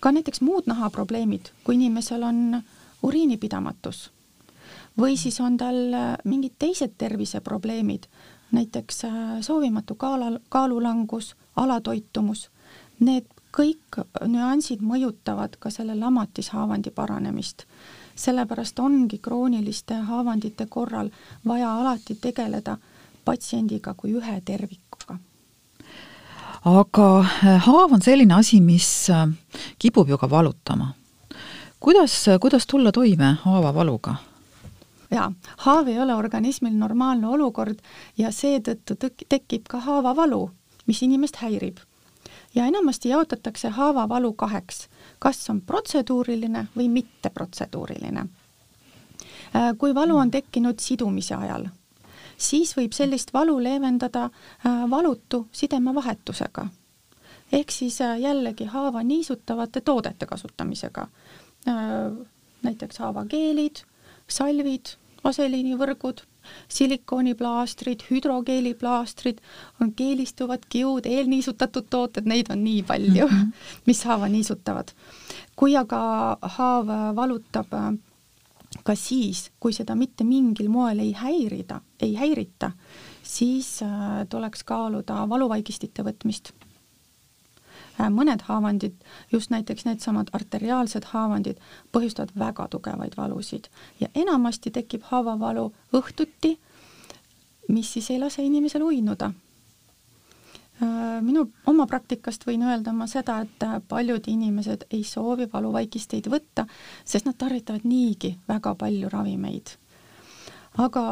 ka 0.00 0.12
näiteks 0.12 0.40
muud 0.40 0.70
nahaprobleemid, 0.70 1.50
kui 1.64 1.74
inimesel 1.74 2.22
on 2.22 2.62
uriinipidamatus 3.02 4.10
või 4.98 5.16
siis 5.16 5.40
on 5.40 5.56
tal 5.56 5.76
mingid 6.24 6.56
teised 6.58 6.96
terviseprobleemid, 6.98 8.06
näiteks 8.52 9.02
soovimatu 9.40 9.94
kaala, 9.94 10.38
kaalulangus, 10.48 11.34
alatoitumus, 11.56 12.48
need 13.00 13.26
kõik 13.54 14.00
nüansid 14.26 14.82
mõjutavad 14.82 15.56
ka 15.60 15.70
selle 15.70 15.94
lamatishaavandi 15.96 16.90
paranemist 16.90 17.64
sellepärast 18.18 18.78
ongi 18.78 19.18
krooniliste 19.18 19.94
haavandite 19.94 20.66
korral 20.66 21.10
vaja 21.46 21.72
alati 21.80 22.14
tegeleda 22.20 22.76
patsiendiga 23.24 23.94
kui 23.94 24.14
ühe 24.18 24.40
tervikuga. 24.44 25.18
aga 26.64 27.08
äh, 27.20 27.66
haav 27.66 27.92
on 27.92 28.02
selline 28.02 28.34
asi, 28.34 28.60
mis 28.60 29.10
äh, 29.10 29.28
kipub 29.78 30.08
ju 30.08 30.18
ka 30.18 30.30
valutama. 30.30 30.94
kuidas, 31.80 32.24
kuidas 32.40 32.66
tulla 32.66 32.92
toime 32.92 33.36
haavavaluga? 33.44 34.14
Jaa, 35.10 35.32
haav 35.56 35.88
ei 35.88 36.00
ole 36.00 36.14
organismil 36.14 36.72
normaalne 36.72 37.26
olukord 37.26 37.78
ja 38.18 38.32
seetõttu 38.32 38.96
tekib 39.28 39.68
ka 39.68 39.80
haavavalu, 39.80 40.50
mis 40.86 41.02
inimest 41.02 41.36
häirib. 41.36 41.78
ja 42.54 42.64
enamasti 42.66 43.08
jaotatakse 43.08 43.68
haavavalu 43.68 44.32
kaheks 44.32 44.88
kas 45.18 45.50
on 45.50 45.60
protseduuriline 45.60 46.66
või 46.76 46.88
mitteprotseduuriline. 46.88 48.26
Äh, 49.56 49.72
kui 49.78 49.94
valu 49.94 50.16
on 50.16 50.30
tekkinud 50.30 50.80
sidumise 50.80 51.34
ajal, 51.34 51.68
siis 52.36 52.74
võib 52.76 52.92
sellist 52.92 53.32
valu 53.34 53.58
leevendada 53.62 54.28
äh, 54.28 54.84
valutu 54.90 55.46
sidemevahetusega 55.52 56.68
ehk 57.52 57.70
siis 57.72 58.00
äh, 58.04 58.18
jällegi 58.20 58.64
haava 58.64 59.02
niisutavate 59.02 59.80
toodete 59.80 60.26
kasutamisega. 60.26 61.08
näiteks 62.62 62.98
haavakeelid, 62.98 63.76
salvid, 64.28 64.94
vaseliinivõrgud 65.24 66.24
silikooniplaastrid, 66.68 68.02
hüdrogeeliplaastrid, 68.10 69.40
on 69.80 69.92
keelistuvad 69.92 70.64
kiud, 70.68 71.06
eelniisutatud 71.06 71.88
tooted, 71.90 72.28
neid 72.28 72.50
on 72.52 72.62
nii 72.64 72.82
palju 72.82 73.26
mm, 73.26 73.34
-hmm. 73.34 73.52
mis 73.88 74.04
haava 74.04 74.28
niisutavad. 74.28 74.88
kui 75.56 75.76
aga 75.76 76.38
haav 76.42 76.86
valutab 77.16 77.72
äh, 77.74 77.94
ka 78.84 78.94
siis, 78.94 79.50
kui 79.60 79.72
seda 79.72 79.94
mitte 79.94 80.24
mingil 80.24 80.68
moel 80.68 80.98
ei 80.98 81.12
häirida, 81.12 81.80
ei 82.00 82.14
häirita, 82.14 82.70
siis 83.22 83.82
äh, 83.82 84.26
tuleks 84.28 84.64
kaaluda 84.64 85.28
valuvaigistite 85.28 86.02
võtmist 86.02 86.52
mõned 88.14 88.44
haavandid, 88.46 88.94
just 89.32 89.50
näiteks 89.50 89.84
needsamad 89.88 90.30
arteriaalsed 90.32 91.10
haavandid, 91.12 91.58
põhjustavad 91.92 92.34
väga 92.38 92.68
tugevaid 92.70 93.16
valusid 93.16 93.68
ja 94.00 94.08
enamasti 94.14 94.70
tekib 94.70 95.02
haavavalu 95.10 95.72
õhtuti, 95.98 96.56
mis 97.68 97.92
siis 97.92 98.10
ei 98.10 98.18
lase 98.18 98.42
inimesel 98.42 98.82
uinuda. 98.82 99.32
Äh, 100.78 101.18
minu 101.26 101.48
oma 101.66 101.86
praktikast 101.90 102.46
võin 102.46 102.62
öelda 102.62 102.92
ma 102.94 103.08
seda, 103.10 103.40
et 103.42 103.66
paljud 103.88 104.30
inimesed 104.30 104.86
ei 104.90 105.02
soovi 105.04 105.48
valuvaigisteid 105.52 106.30
võtta, 106.30 106.68
sest 107.04 107.26
nad 107.26 107.34
tarvitavad 107.38 107.84
niigi 107.84 108.36
väga 108.48 108.74
palju 108.78 109.10
ravimeid. 109.12 109.74
aga 110.78 111.02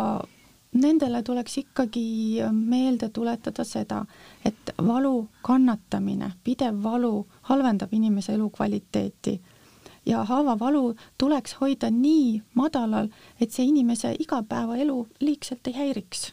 nendele 0.76 1.22
tuleks 1.22 1.58
ikkagi 1.58 2.06
meelde 2.52 3.08
tuletada 3.08 3.64
seda, 3.64 4.04
et 4.44 4.72
valu 4.78 5.28
kannatamine, 5.42 6.32
pidev 6.44 6.82
valu 6.82 7.26
halvendab 7.50 7.92
inimese 7.92 8.34
elukvaliteeti 8.34 9.40
ja 10.06 10.24
haavavalu 10.24 10.94
tuleks 11.18 11.56
hoida 11.60 11.90
nii 11.90 12.42
madalal, 12.54 13.08
et 13.40 13.52
see 13.52 13.66
inimese 13.66 14.14
igapäevaelu 14.18 15.06
liigselt 15.20 15.66
ei 15.66 15.74
häiriks. 15.74 16.32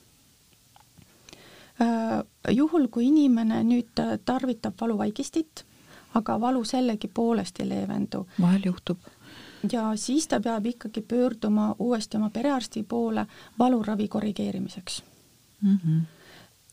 Äh, 1.81 2.21
juhul, 2.53 2.87
kui 2.87 3.07
inimene 3.07 3.63
nüüd 3.65 4.03
tarvitab 4.25 4.77
valuvaigistit, 4.81 5.65
aga 6.13 6.37
valu 6.41 6.63
sellegipoolest 6.63 7.59
ei 7.59 7.69
leevendu. 7.69 8.27
vahel 8.41 8.61
juhtub 8.65 8.97
ja 9.71 9.91
siis 9.95 10.27
ta 10.27 10.39
peab 10.39 10.65
ikkagi 10.65 11.01
pöörduma 11.01 11.75
uuesti 11.79 12.17
oma 12.17 12.29
perearsti 12.29 12.83
poole 12.83 13.25
valuravi 13.59 14.07
korrigeerimiseks 14.07 15.03
mm. 15.61 15.77
-hmm. 15.77 16.01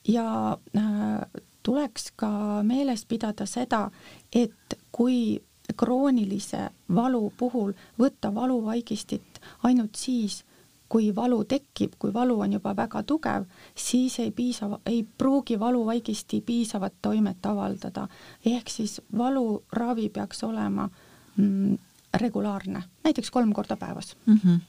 ja 0.08 0.58
äh, 0.76 1.42
tuleks 1.62 2.12
ka 2.16 2.62
meeles 2.62 3.06
pidada 3.06 3.46
seda, 3.46 3.90
et 4.32 4.78
kui 4.92 5.42
kroonilise 5.76 6.70
valu 6.94 7.32
puhul 7.36 7.72
võtta 7.98 8.34
valuvaigistit 8.34 9.40
ainult 9.62 9.94
siis, 9.94 10.44
kui 10.88 11.12
valu 11.14 11.44
tekib, 11.44 11.92
kui 11.98 12.12
valu 12.14 12.40
on 12.40 12.52
juba 12.52 12.72
väga 12.76 13.02
tugev, 13.06 13.44
siis 13.74 14.18
ei 14.18 14.30
piisa, 14.34 14.70
ei 14.86 15.04
pruugi 15.18 15.58
valuvaigisti 15.60 16.40
piisavat 16.46 16.92
toimet 17.02 17.46
avaldada. 17.46 18.08
ehk 18.46 18.68
siis 18.68 19.00
valuravi 19.18 20.08
peaks 20.08 20.44
olema 20.44 20.88
mm, 21.36 21.78
regulaarne, 22.14 22.82
näiteks 23.04 23.30
kolm 23.30 23.52
korda 23.52 23.76
päevas 23.76 24.16
mm. 24.26 24.40
-hmm. 24.44 24.60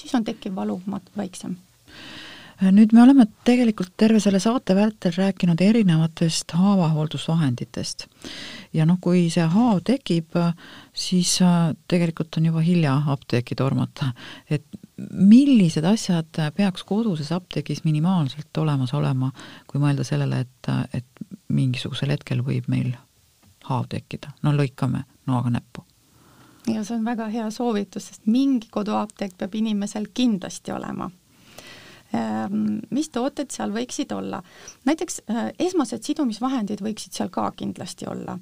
siis 0.00 0.14
on 0.14 0.24
tekkiv 0.24 0.54
valu 0.54 0.80
väiksem 1.16 1.56
nüüd 2.60 2.92
me 2.96 3.02
oleme 3.02 3.26
tegelikult 3.44 3.92
terve 4.00 4.20
selle 4.20 4.40
saate 4.40 4.74
vältel 4.76 5.12
rääkinud 5.12 5.60
erinevatest 5.60 6.52
haavahooldusvahenditest. 6.56 8.06
ja 8.72 8.86
noh, 8.86 8.98
kui 9.00 9.28
see 9.30 9.44
haav 9.44 9.82
tekib, 9.84 10.36
siis 10.92 11.36
äh, 11.42 11.74
tegelikult 11.88 12.36
on 12.36 12.46
juba 12.46 12.60
hilja 12.64 12.96
apteeki 13.06 13.54
tormata. 13.54 14.12
et 14.50 14.64
millised 15.12 15.84
asjad 15.84 16.40
peaks 16.56 16.84
koduses 16.84 17.32
apteegis 17.32 17.84
minimaalselt 17.84 18.56
olemas 18.56 18.94
olema, 18.94 19.32
kui 19.66 19.80
mõelda 19.80 20.04
sellele, 20.04 20.40
et, 20.40 20.70
et 20.94 21.26
mingisugusel 21.48 22.14
hetkel 22.14 22.40
võib 22.44 22.70
meil 22.72 22.94
haav 23.68 23.90
tekkida, 23.92 24.32
no 24.42 24.54
lõikame 24.56 25.04
noaga 25.26 25.52
näppu 25.58 25.84
ja 26.74 26.84
see 26.84 26.96
on 26.96 27.04
väga 27.04 27.28
hea 27.30 27.46
soovitus, 27.50 28.10
sest 28.10 28.26
mingi 28.30 28.68
koduapteek 28.72 29.36
peab 29.38 29.54
inimesel 29.54 30.08
kindlasti 30.14 30.74
olema 30.74 31.08
ehm, 32.14 32.78
mis 32.90 33.10
tooted 33.14 33.52
seal 33.54 33.74
võiksid 33.74 34.12
olla? 34.16 34.42
näiteks 34.88 35.22
äh, 35.30 35.50
esmased 35.68 36.06
sidumisvahendid 36.06 36.82
võiksid 36.84 37.16
seal 37.16 37.30
ka 37.34 37.48
kindlasti 37.56 38.08
olla. 38.10 38.38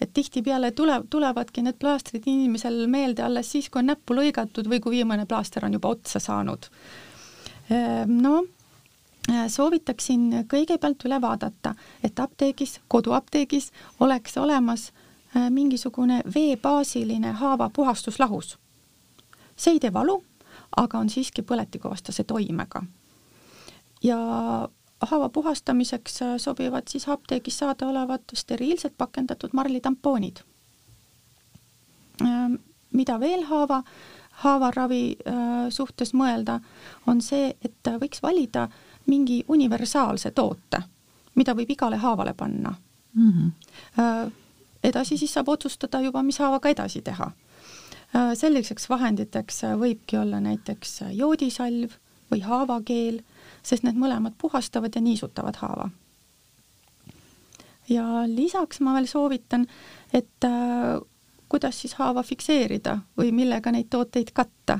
et 0.00 0.12
tihtipeale 0.14 0.70
tule, 0.72 1.00
tulevadki 1.10 1.62
need 1.62 1.78
plaastrid 1.80 2.26
inimesel 2.26 2.86
meelde 2.92 3.22
alles 3.22 3.50
siis, 3.52 3.70
kui 3.70 3.82
on 3.82 3.90
näppu 3.92 4.14
lõigatud 4.14 4.68
või 4.70 4.80
kui 4.80 4.98
viimane 4.98 5.26
plaaster 5.26 5.64
on 5.64 5.72
juba 5.72 5.94
otsa 5.96 6.20
saanud. 6.20 6.68
Ehm, 7.70 8.20
no 8.22 8.44
äh, 9.30 9.46
soovitaksin 9.48 10.44
kõigepealt 10.50 11.08
üle 11.08 11.20
vaadata, 11.22 11.74
et 12.04 12.20
apteegis, 12.20 12.78
koduapteegis 12.88 13.72
oleks 14.00 14.38
olemas 14.38 14.92
Äh, 14.92 15.05
mingisugune 15.50 16.22
veebaasiline 16.34 17.32
haavapuhastuslahus. 17.32 18.58
see 19.56 19.72
ei 19.72 19.80
tee 19.80 19.92
valu, 19.92 20.24
aga 20.76 20.98
on 20.98 21.10
siiski 21.10 21.42
põletikuvastase 21.42 22.24
toimega. 22.24 22.82
ja 24.02 24.18
haava 25.00 25.28
puhastamiseks 25.28 26.22
äh, 26.22 26.28
sobivad 26.36 26.82
siis 26.88 27.08
apteegis 27.08 27.58
saadaolevad 27.58 28.20
steriilselt 28.34 28.94
pakendatud 28.98 29.50
marlitampoonid. 29.52 30.36
Äh, 32.22 32.28
mida 32.92 33.20
veel 33.20 33.44
haava 33.44 33.82
haavaravi 34.36 35.16
äh, 35.26 35.34
suhtes 35.70 36.12
mõelda, 36.14 36.60
on 37.06 37.22
see, 37.24 37.54
et 37.64 37.88
võiks 38.00 38.20
valida 38.22 38.68
mingi 39.06 39.44
universaalse 39.48 40.30
toote, 40.30 40.82
mida 41.34 41.54
võib 41.56 41.70
igale 41.72 41.96
haavale 41.96 42.34
panna 42.34 42.74
mm. 43.14 43.32
-hmm. 43.32 44.32
Edasi 44.84 45.18
siis 45.18 45.34
saab 45.34 45.48
otsustada 45.48 46.00
juba, 46.00 46.22
mis 46.22 46.38
haavaga 46.38 46.68
edasi 46.68 47.02
teha. 47.02 47.30
selliseks 48.34 48.88
vahenditeks 48.88 49.62
võibki 49.80 50.16
olla 50.16 50.40
näiteks 50.40 51.00
joodisalv 51.12 51.96
või 52.30 52.40
haavakeel, 52.40 53.20
sest 53.62 53.82
need 53.82 53.98
mõlemad 53.98 54.34
puhastavad 54.38 54.94
ja 54.94 55.00
niisutavad 55.00 55.56
haava. 55.56 55.90
ja 57.88 58.04
lisaks 58.26 58.80
ma 58.80 58.94
veel 58.94 59.06
soovitan, 59.06 59.66
et 60.12 60.46
kuidas 61.48 61.80
siis 61.80 61.94
haava 61.94 62.22
fikseerida 62.22 62.98
või 63.18 63.32
millega 63.32 63.72
neid 63.72 63.90
tooteid 63.90 64.32
katta. 64.34 64.78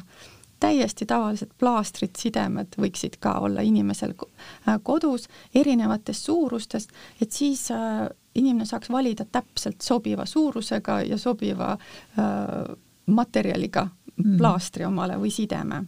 täiesti 0.60 1.04
tavalised 1.06 1.50
plaastrid, 1.60 2.16
sidemed 2.16 2.78
võiksid 2.80 3.18
ka 3.20 3.34
olla 3.44 3.60
inimesel 3.60 4.14
äh, 4.16 4.78
kodus 4.82 5.28
erinevatest 5.54 6.24
suurustest, 6.24 6.90
et 7.20 7.32
siis 7.32 7.70
äh, 7.70 8.08
inimene 8.36 8.66
saaks 8.66 8.90
valida 8.90 9.24
täpselt 9.32 9.80
sobiva 9.82 10.26
suurusega 10.26 11.00
ja 11.02 11.18
sobiva 11.18 11.72
äh, 11.72 12.76
materjaliga 13.06 13.86
mm. 13.88 14.36
plaastri 14.38 14.84
omale 14.84 15.18
või 15.20 15.30
sideme 15.30 15.84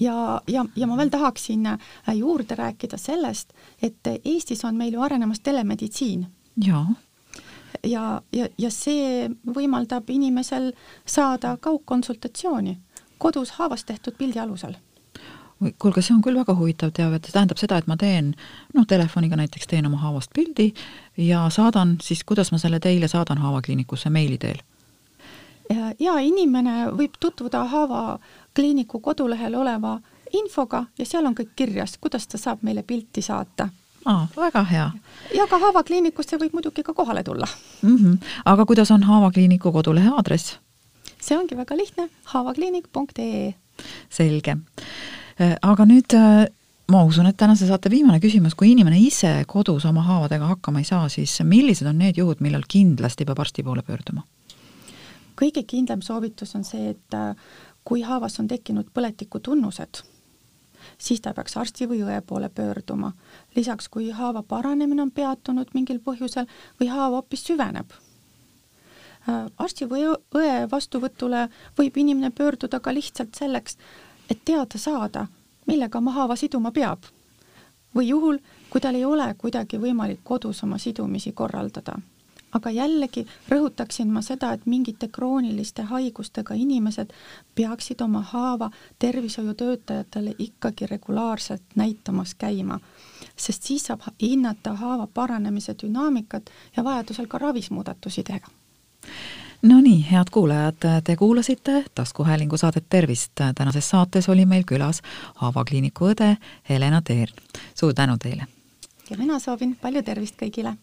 ja, 0.00 0.40
ja, 0.46 0.64
ja 0.76 0.86
ma 0.86 0.96
veel 0.96 1.10
tahaksin 1.10 1.68
juurde 2.14 2.54
rääkida 2.54 2.98
sellest, 3.00 3.52
et 3.82 4.06
Eestis 4.24 4.64
on 4.64 4.76
meil 4.76 4.92
ju 4.92 5.02
arenemas 5.02 5.40
telemeditsiin. 5.40 6.26
jaa 6.64 6.86
ja, 7.84 8.22
ja, 8.32 8.48
ja 8.58 8.70
see 8.70 9.28
võimaldab 9.54 10.10
inimesel 10.10 10.72
saada 11.06 11.56
kaugkonsultatsiooni 11.60 12.78
kodus 13.18 13.56
haavast 13.58 13.86
tehtud 13.86 14.16
pildi 14.18 14.40
alusel 14.40 14.76
kuulge, 15.78 16.02
see 16.02 16.14
on 16.14 16.22
küll 16.24 16.38
väga 16.38 16.54
huvitav 16.54 16.92
teave, 16.96 17.16
et 17.16 17.24
see 17.24 17.34
tähendab 17.34 17.60
seda, 17.60 17.78
et 17.80 17.86
ma 17.90 17.96
teen 18.00 18.34
noh, 18.74 18.86
telefoniga 18.88 19.38
näiteks 19.40 19.70
teen 19.70 19.86
oma 19.86 20.00
haavast 20.02 20.32
pildi 20.36 20.72
ja 21.16 21.46
saadan 21.50 21.96
siis, 22.02 22.24
kuidas 22.24 22.52
ma 22.52 22.58
selle 22.62 22.80
teile 22.80 23.08
saadan 23.08 23.38
haavakliinikusse 23.38 24.10
meili 24.10 24.38
teel? 24.38 24.60
ja, 25.98 26.18
inimene 26.22 26.92
võib 26.94 27.16
tutvuda 27.20 27.64
haavakliiniku 27.72 29.00
kodulehel 29.00 29.54
oleva 29.54 29.98
infoga 30.32 30.84
ja 30.98 31.06
seal 31.06 31.26
on 31.26 31.34
kõik 31.34 31.56
kirjas, 31.56 31.96
kuidas 32.00 32.28
ta 32.28 32.38
saab 32.38 32.62
meile 32.66 32.82
pilti 32.86 33.22
saata 33.22 33.68
aa, 34.06 34.26
väga 34.36 34.62
hea. 34.70 34.90
ja 35.34 35.46
ka 35.50 35.58
Haava 35.58 35.82
kliinikusse 35.86 36.38
võib 36.40 36.54
muidugi 36.56 36.84
ka 36.86 36.94
kohale 36.94 37.22
tulla 37.24 37.48
mm. 37.82 37.96
-hmm. 37.96 38.18
aga 38.44 38.66
kuidas 38.66 38.90
on 38.90 39.02
Haava 39.02 39.30
kliiniku 39.30 39.72
kodulehe 39.72 40.08
aadress? 40.08 40.58
see 41.20 41.38
ongi 41.38 41.56
väga 41.56 41.76
lihtne, 41.76 42.08
haavakliinik.ee. 42.24 43.54
selge. 44.10 44.56
Äh, 45.40 45.56
aga 45.62 45.84
nüüd 45.84 46.14
äh, 46.16 46.46
ma 46.88 47.02
usun, 47.04 47.28
et 47.28 47.36
tänase 47.36 47.68
saate 47.68 47.90
viimane 47.92 48.20
küsimus, 48.22 48.54
kui 48.56 48.70
inimene 48.72 48.98
ise 49.02 49.32
kodus 49.48 49.84
oma 49.84 50.04
haavadega 50.06 50.48
hakkama 50.54 50.80
ei 50.80 50.88
saa, 50.88 51.08
siis 51.12 51.34
millised 51.44 51.88
on 51.90 51.98
need 52.00 52.16
juhud, 52.16 52.40
millal 52.40 52.64
kindlasti 52.68 53.26
peab 53.28 53.44
arsti 53.44 53.66
poole 53.66 53.84
pöörduma? 53.86 54.24
kõige 55.36 55.66
kindlam 55.68 56.00
soovitus 56.00 56.54
on 56.56 56.62
see, 56.64 56.94
et 56.94 57.14
äh, 57.14 57.34
kui 57.84 58.00
haavas 58.00 58.40
on 58.40 58.48
tekkinud 58.48 58.88
põletiku 58.96 59.42
tunnused 59.44 60.00
siis 60.98 61.20
ta 61.20 61.34
peaks 61.34 61.56
arsti 61.56 61.88
või 61.90 62.00
õe 62.06 62.20
poole 62.26 62.48
pöörduma. 62.48 63.12
lisaks, 63.56 63.88
kui 63.88 64.10
haava 64.10 64.42
paranemine 64.42 65.02
on 65.02 65.10
peatunud 65.10 65.72
mingil 65.74 66.00
põhjusel 66.00 66.46
või 66.80 66.88
haav 66.88 67.18
hoopis 67.18 67.44
süveneb. 67.46 67.92
Arsti 69.58 69.88
või 69.90 70.06
õe 70.38 70.68
vastuvõtule 70.70 71.48
võib 71.78 71.96
inimene 71.98 72.30
pöörduda 72.30 72.80
ka 72.80 72.94
lihtsalt 72.94 73.34
selleks, 73.34 73.76
et 74.30 74.40
teada 74.44 74.78
saada, 74.78 75.26
millega 75.66 75.98
oma 75.98 76.12
haava 76.12 76.36
siduma 76.36 76.72
peab. 76.72 76.98
või 77.96 78.08
juhul, 78.08 78.38
kui 78.70 78.80
tal 78.80 78.94
ei 78.94 79.04
ole 79.04 79.34
kuidagi 79.38 79.78
võimalik 79.80 80.20
kodus 80.24 80.58
oma 80.64 80.76
sidumisi 80.78 81.32
korraldada. 81.32 81.94
Aga 82.52 82.70
jällegi 82.70 83.26
rõhutaksin 83.48 84.10
ma 84.12 84.20
seda, 84.22 84.52
et 84.52 84.66
mingite 84.66 85.08
krooniliste 85.08 85.82
haigustega 85.82 86.54
inimesed 86.54 87.14
peaksid 87.54 88.00
oma 88.00 88.20
haava 88.20 88.70
tervishoiutöötajatele 88.98 90.34
ikkagi 90.38 90.86
regulaarselt 90.86 91.62
näitamas 91.74 92.34
käima, 92.34 92.78
sest 93.36 93.62
siis 93.62 93.88
saab 93.88 94.04
hinnata 94.22 94.74
haava 94.76 95.06
paranemise 95.06 95.74
dünaamikat 95.82 96.50
ja 96.76 96.84
vajadusel 96.84 97.26
ka 97.26 97.38
ravis 97.38 97.70
muudatusi 97.70 98.22
teha 98.22 98.48
Nonii, 99.62 100.06
head 100.12 100.24
kuulajad, 100.30 100.74
te 101.04 101.16
kuulasite 101.16 101.84
taskuhäälingu 101.94 102.56
saadet 102.56 102.84
Tervist. 102.88 103.32
tänases 103.54 103.90
saates 103.90 104.28
oli 104.28 104.46
meil 104.46 104.62
külas 104.66 105.02
haavakliiniku 105.34 106.12
õde 106.12 106.36
Helena 106.68 107.02
Teern. 107.02 107.32
suur 107.74 107.94
tänu 107.94 108.18
teile! 108.18 108.46
ja 109.10 109.16
mina 109.18 109.38
soovin 109.38 109.76
palju 109.82 110.02
tervist 110.02 110.34
kõigile! 110.42 110.76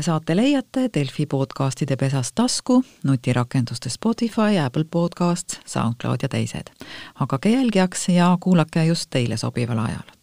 Saate 0.00 0.36
leiate 0.36 0.88
Delfi 0.94 1.26
podcastide 1.26 1.96
pesas 1.96 2.32
tasku, 2.32 2.84
nutirakenduste 3.04 3.90
Spotify, 3.90 4.58
Apple 4.64 4.84
Podcast, 4.90 5.58
SoundCloud 5.66 6.18
ja 6.22 6.28
teised. 6.28 6.70
hakake 7.14 7.50
jälgijaks 7.50 8.08
ja 8.08 8.38
kuulake 8.40 8.84
just 8.84 9.10
teile 9.10 9.36
sobival 9.36 9.78
ajal. 9.78 10.13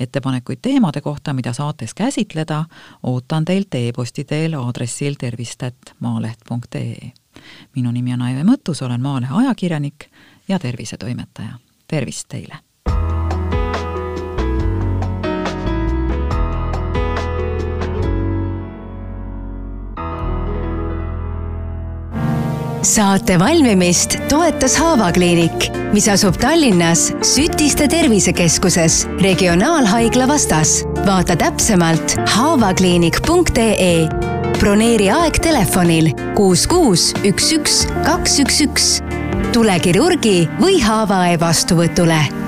Ettepanekuid 0.00 0.58
teemade 0.62 1.00
kohta, 1.00 1.32
mida 1.32 1.52
saates 1.52 1.94
käsitleda, 1.94 2.64
ootan 3.02 3.44
teilt 3.44 3.74
e-posti 3.74 4.24
teel 4.24 4.54
aadressil 4.54 5.14
tervist.maaleht.ee. 5.18 7.12
minu 7.76 7.90
nimi 7.90 8.12
on 8.12 8.22
Aive 8.22 8.44
Mõttus, 8.44 8.82
olen 8.84 9.02
Maalehe 9.02 9.34
ajakirjanik 9.34 10.10
ja 10.48 10.58
tervisetoimetaja. 10.58 11.58
tervist 11.88 12.28
teile! 12.28 12.67
Saate 22.82 23.38
valmimist 23.38 24.16
toetas 24.28 24.76
Haavakliinik, 24.78 25.68
mis 25.92 26.08
asub 26.08 26.36
Tallinnas 26.40 27.08
Sütiste 27.26 27.88
tervisekeskuses 27.88 29.06
regionaalhaigla 29.20 30.28
vastas. 30.28 30.84
vaata 31.06 31.36
täpsemalt 31.36 32.16
haavakliinik.ee. 32.26 34.08
broneeri 34.58 35.10
aeg 35.10 35.38
telefonil 35.42 36.10
kuus, 36.34 36.66
kuus, 36.66 37.12
üks, 37.24 37.52
üks, 37.52 37.86
kaks, 38.04 38.40
üks, 38.44 38.60
üks. 38.66 38.90
tule 39.52 39.78
kirurgi 39.80 40.48
või 40.60 40.82
haavaõe 40.82 41.40
vastuvõtule 41.40 42.47